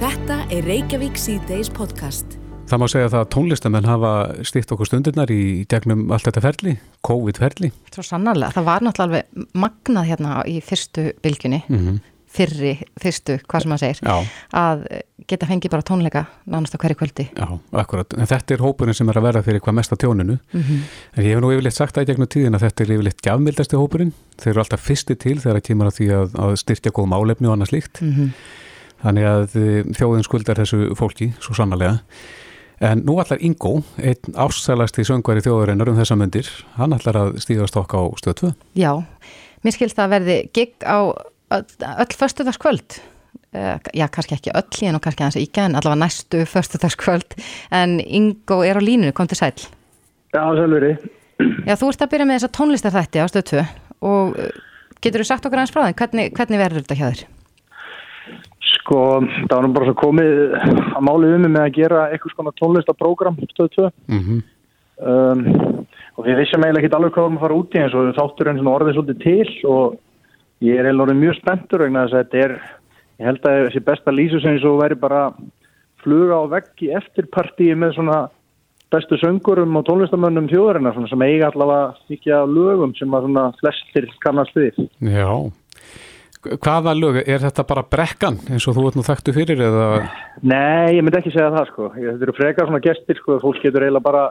[0.03, 2.42] Þetta er Reykjavík C-Days podcast.
[2.71, 4.11] Það má segja það að tónlistamenn hafa
[4.49, 6.73] stýtt okkur stundirnar í gegnum allt þetta ferli,
[7.05, 7.69] COVID-ferli.
[7.93, 11.63] Svo sannarlega, það var náttúrulega alveg magnað hérna í fyrstu bylginni.
[11.69, 12.01] Mm -hmm.
[12.33, 14.25] fyrri, fyrstu, hvað sem maður segir Já.
[14.57, 14.87] að
[15.29, 19.09] geta fengið bara tónleika nánast á hverju kvöldi Já, akkurat, en þetta er hópurinn sem
[19.09, 20.79] er að verða fyrir hvað mest á tjóninu Mhm.
[21.17, 23.77] en ég hef nú yfirleitt sagt það í gegnum tíðin að þetta er yfirleitt gjafmildasti
[23.77, 27.07] hópurinn þeir eru alltaf fyrsti til þegar það kemur að því að, að styrkja góð
[27.13, 28.33] málefni og annað slíkt Mhm.
[29.05, 32.01] þannig að eh, þjóðin skuldar þessu fólki svo sannarlega
[32.83, 37.69] en nú allar Ingo, einn ástsælasti söngvari þjóðarinnar um þessa myndir hann allar að stíða
[37.71, 38.53] stokk á stöð 2
[38.83, 38.93] Já,
[39.63, 40.99] mér skilst það að verði gig á
[41.53, 42.99] öll, föstudagskvöld.
[43.53, 47.37] Uh, já, kannski ekki öll í en og kannski aðeins íkja en allavega næstu föstudagskvöld.
[47.69, 49.53] En Ingo er á línunu, kom til sæl
[50.33, 50.95] Já, selveri.
[51.69, 53.65] Já, þú ert að byrja með þessa tónlistarþætti á stöð 2
[54.09, 54.49] og uh,
[55.05, 57.25] getur þú sagt okkur aðeins frá þeim, hvernig, hvernig verður þetta hjá þér?
[58.73, 58.99] Sko,
[59.47, 60.33] það var bara svo komið
[60.97, 64.41] að málið um með að gera eitthvað svona tónlistaprógram stöð 2 mm -hmm.
[65.13, 67.95] um, og við vissum eiginlega ekki alveg hvað við erum að fara út í eins
[67.95, 69.99] og þáttur einn svona orðið svolítið til og
[70.61, 72.53] ég er eiginlega orðið mjög spenntur vegna þess að þetta er,
[73.19, 75.23] ég held að þessi besta lýsu sem svo væri bara
[76.03, 78.29] fluga á vegg í eftirpartíi með svona
[78.93, 84.09] bestu söngurum og tónlistamönnum þjóðarinnar sem eiga allavega ekki af lögum sem að svona flestir
[84.21, 84.75] kannast við.
[85.01, 85.53] Já
[86.43, 89.85] Hvaða lög, er þetta bara brekkan eins og þú ert nú þekktu fyrir eða
[90.43, 91.91] Nei, ég myndi ekki segja það sko.
[91.97, 93.37] Ég, þetta eru frekar svona gestir sko.
[93.45, 94.25] Fólk getur eiginlega bara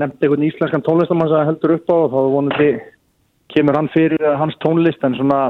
[0.00, 2.68] nefnt einhvern íslenskan tónlistamann sem heldur upp á og þá vonandi
[3.52, 5.40] kemur hann fyrir hans tónlist en svona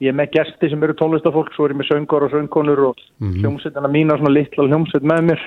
[0.00, 2.96] ég er með gesti sem eru tónlistafólk svo er ég með söngur og söngkonur og
[3.20, 3.40] mm Mhm.
[3.44, 5.40] hljómsveitina mína svona litla hljómsveit með mér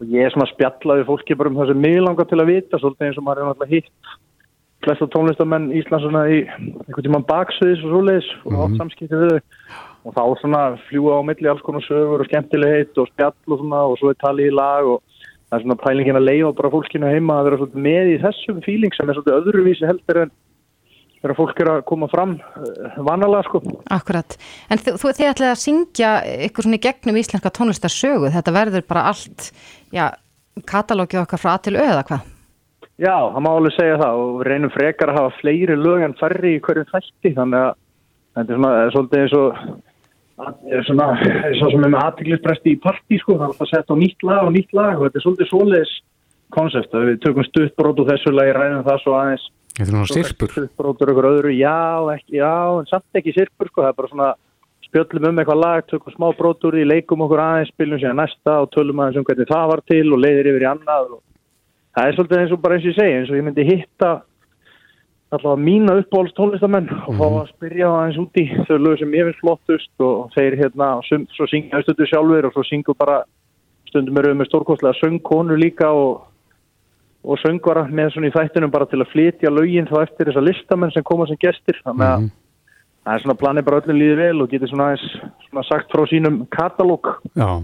[0.00, 2.78] og ég er svona spjallaði fólki bara um það sem mig langar til að vita
[2.78, 3.90] svolítið eins og maður er náttúrulega hitt
[4.84, 8.62] flesta tónlistamenn Íslands svona í einhvern tímann baksviðis og svoleiðis og Mhm.
[8.66, 9.40] átt samskipti við þau
[10.06, 13.80] og þá svona fljúa á milli alls konar sögur og skemmtilegheit og spjall og svona
[13.90, 15.02] og svo er talið í lag og
[15.50, 18.60] það er svona pælingin að leiða bara fólkinu heima að vera svolítið með í þessum
[18.62, 20.30] fíling sem er svolítið öðruvísi heldur en
[21.16, 23.60] þegar fólk er að koma fram uh, vanalega sko.
[23.90, 24.36] Akkurat,
[24.70, 26.10] en þú, þú þið ætlaði að syngja
[26.46, 29.50] ykkur svona í gegnum íslenska tónlistarsögu, þetta verður bara allt,
[29.90, 30.12] já,
[30.68, 32.35] katalógi okkar frá A til Ö eða hvað?
[32.96, 36.16] Já, það má alveg segja það og við reynum frekar að hafa fleiri lög en
[36.16, 37.74] færri í hverju þætti þannig að
[38.36, 39.58] þetta er svona svolítið eins og
[40.86, 43.96] svona, er svo sem er með aðtiklisbresti í partí sko, það er alltaf sett á
[44.00, 45.92] nýtt lag og nýtt lag og þetta er svolítið svoleiðis
[46.56, 49.46] konsept að við tökum stuttbrót úr þessu lagi, ræðum það svo aðeins.
[49.76, 51.78] Þetta er svona sirpur Stuttbrótur ykkur öðru, já,
[52.14, 54.28] ekki, já, en samt ekki sirpur sko, það er bara svona
[54.86, 58.70] spjöllum um eitthvað lag, tökum smá brótur í, leikum okkur aðeins, spilum sér næsta og
[58.72, 61.20] tölum aðeins um hvernig það var til og leiðir yfir í annað og
[61.96, 64.10] það er svolítið eins og bara eins og ég segi, eins og ég myndi hitta
[65.34, 69.16] allavega mína uppbólst tónlistamenn og fá að spyrja það aðeins út í þau lög sem
[69.16, 73.18] ég finnst flottust og þeir hérna, sum, svo syngja stundu sjálfur og svo syngu bara
[73.90, 76.26] stundum eru með stórkostlega söngkonu líka og,
[77.26, 80.94] og söngvara með svona í þættinum bara til að flytja lögin þá eftir þessa listamenn
[80.94, 81.80] sem koma sem gestir.
[81.86, 82.28] Þannig að
[83.06, 86.40] það er svona planið bara öllum líði vel og getur svona svona sagt frá sínum
[86.50, 87.12] katalóg.
[87.38, 87.62] Já,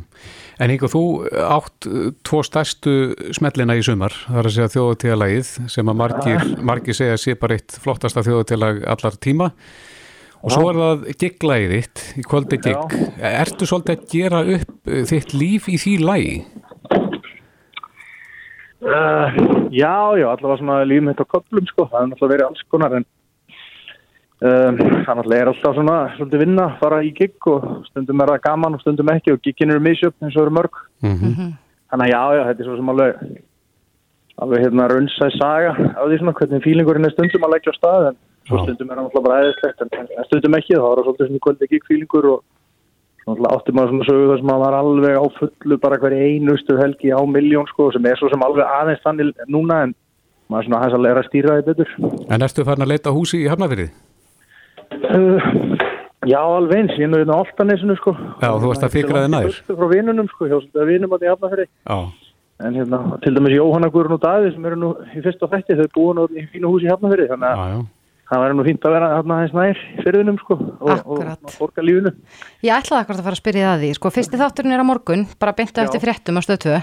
[0.63, 1.03] en Ingo, þú
[1.43, 2.95] átt uh, tvo stærstu
[3.35, 7.59] smellina í sumar, það er að segja þjóðutíðalagið sem að margir, margir segja sé bara
[7.59, 9.51] eitt flottasta þjóðutíðalag allar tíma.
[10.43, 12.95] Og svo er það gigglægið þitt í kvöldi gigg.
[13.23, 16.37] Ertu svolítið að gera upp uh, þitt líf í því lagi?
[18.83, 19.29] Uh,
[19.71, 22.97] já, já, allavega svona lífum þetta á köplum sko, það er náttúrulega verið alls konar
[22.99, 23.05] en
[24.43, 24.77] um,
[25.07, 28.77] það náttúrulega er alltaf svona svolítið vinna, fara í gig og stundum er það gaman
[28.77, 30.75] og stundum ekki og giggin eru misjöfn eins og eru mörg.
[31.03, 31.53] Mhm.
[31.93, 33.13] þannig að já, já, þetta er svo sem alveg
[34.43, 38.03] alveg hérna raunsæð saga á því svona hvernig fílingurinn er stundum að leggja á stað
[38.11, 38.17] en
[38.49, 41.27] svo stundum er það náttúrulega bara eðislegt en, en stundum ekki, þá er það svolítið
[41.29, 42.39] svona kvöldi gig fílingur og
[43.27, 46.73] náttúrulega átti maður svona sögu þar sem maður var alveg á fullu bara hverju einustu
[46.81, 49.93] helgi á miljón sko sem er svo sem alveg aðeins þannig núna en
[50.49, 50.83] maður er svona
[55.01, 55.89] uh,
[56.23, 58.13] Já, alveg eins, ég er nú hérna á Altanesinu sko.
[58.39, 59.57] Já, þú varst að fikra þig nær.
[59.67, 61.97] Frá vinunum sko, hjá svona vinum að ég hafna fyrir Já,
[62.63, 65.89] En hérna, til dæmis Jóhanna Guðrun og Daði sem eru nú í fyrsta þætti, þau
[65.97, 67.73] búið nú í fínu húsi hafna fyrir þannig að.
[68.33, 72.13] Það væri nú fínt að vera hérna aðeins nær fyrðunum sko og, og borga lífinu.
[72.65, 75.25] Ég ætlaði akkur að fara að spyrja það því, sko, fyrsti þátturinn er á morgun,
[75.43, 76.81] bara beintu eftir fréttum á stöð 2,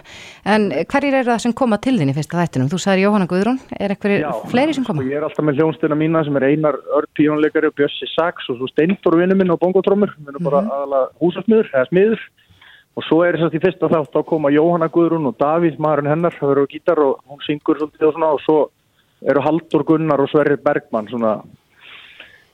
[0.53, 2.69] en hverjir eru það sem koma til þín í fyrsta þættinum?
[2.69, 5.01] Þú sagðir Jóhanna Guðrún, er einhverjir fleiri sem koma?
[5.01, 8.51] Sko, ég er alltaf með hljónstina mína sem er Einar Örd píónleikari og Bjössi Saks
[8.53, 12.27] og svo Steindur vinnu minn og bongotrómur, við erum bara aðalega húsasmiður eða smiður.
[12.97, 16.09] Og svo er þess að í fyrsta þátt þá koma Jóhanna Guðrún og Davíð, maðurinn
[16.11, 18.57] hennar, það verður á gítar og hún syngur svolítið og svona og svo
[19.27, 21.39] eru Haldur Gunnar og Sverrir Bergmann svona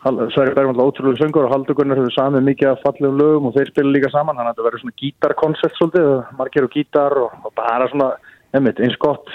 [0.05, 3.57] Sverrir Bergmann er ótrúlega söngur og Haldur Gunnar hefur samið mikið af fallegum lögum og
[3.57, 7.37] þeir spila líka saman þannig að þetta verður svona gítarkoncept svolítið, margir og gítar og,
[7.41, 8.11] og bara svona,
[8.53, 9.33] nefnit, eins gott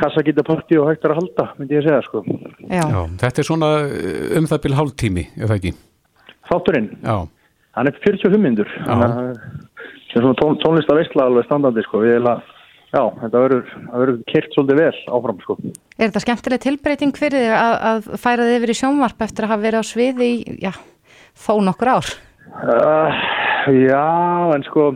[0.00, 2.22] kassagítapartí og hægt er að halda, myndi ég segja sko.
[2.64, 2.80] Já.
[2.80, 5.72] Já, þetta er svona uh, um það byrja hálftími, ef það ekki.
[6.48, 6.88] Þátturinn?
[7.04, 7.16] Já.
[7.76, 12.02] hann er 45 myndur þannig að það er svona tón, tónlista veistla alveg standandi sko
[12.02, 12.42] við erum að
[12.92, 17.76] já, þetta verður, kert svolítið vel áfram sko Er þetta skemmtileg tilbreyting fyrir þig að,
[17.90, 20.72] að færa þið yfir í sjónvarp eftir að hafa verið á sviði í, já,
[21.44, 22.12] þó nokkur ár?
[22.52, 23.24] Uh,
[23.78, 24.04] já,
[24.56, 24.90] en sko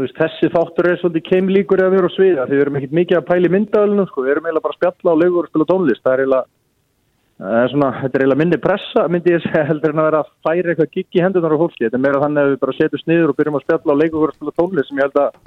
[0.00, 3.20] veist, þessi þáttur er svolítið keimlíkur að vera á sviða því við erum ekkert mikið
[3.20, 6.02] að pæli myndaðalunum sko, við erum eiginlega bara að spjalla á laugur og spila tónlist,
[6.02, 6.44] það er eiginlega
[7.34, 10.32] er svona, þetta er eiginlega minni pressa, myndi ég segja, heldur en að vera að
[10.46, 11.82] færa eitthvað gigg í hendunar á fólki.
[11.84, 14.28] Þetta er meira þannig að við bara setjum sniður og byrjum að spjalla á leikur
[14.30, 15.38] og spila tónlist sem ég held að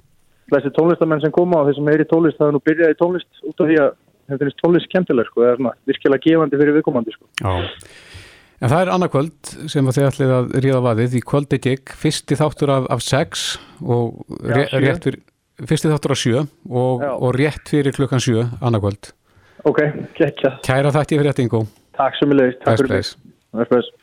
[0.51, 2.99] þessi tónlistamenn sem koma og þeir sem er í tónlist það er nú byrjað í
[3.01, 3.89] tónlist út af því að
[4.27, 7.29] þetta er tónlist skemmtileg sko, það er svona virkilega gefandi fyrir viðkomandi sko.
[7.41, 7.53] Já,
[8.57, 12.73] en það er annarkvöld sem þið ætlið að ríða vaðið í kvöldi gig, fyrsti þáttur
[12.77, 13.47] af, af sex
[13.83, 15.21] og Já, rétt fyrir,
[15.63, 19.13] fyrsti þáttur af sjö og, og rétt fyrir klukkan sjö annarkvöld.
[19.67, 19.83] Ok,
[20.17, 20.57] gekkja.
[20.65, 21.63] Kæra þætti fyrir þetta Ingo.
[21.97, 22.63] Takk sem ég leiðist.
[22.63, 22.93] Takk fyrir
[23.71, 23.95] bless.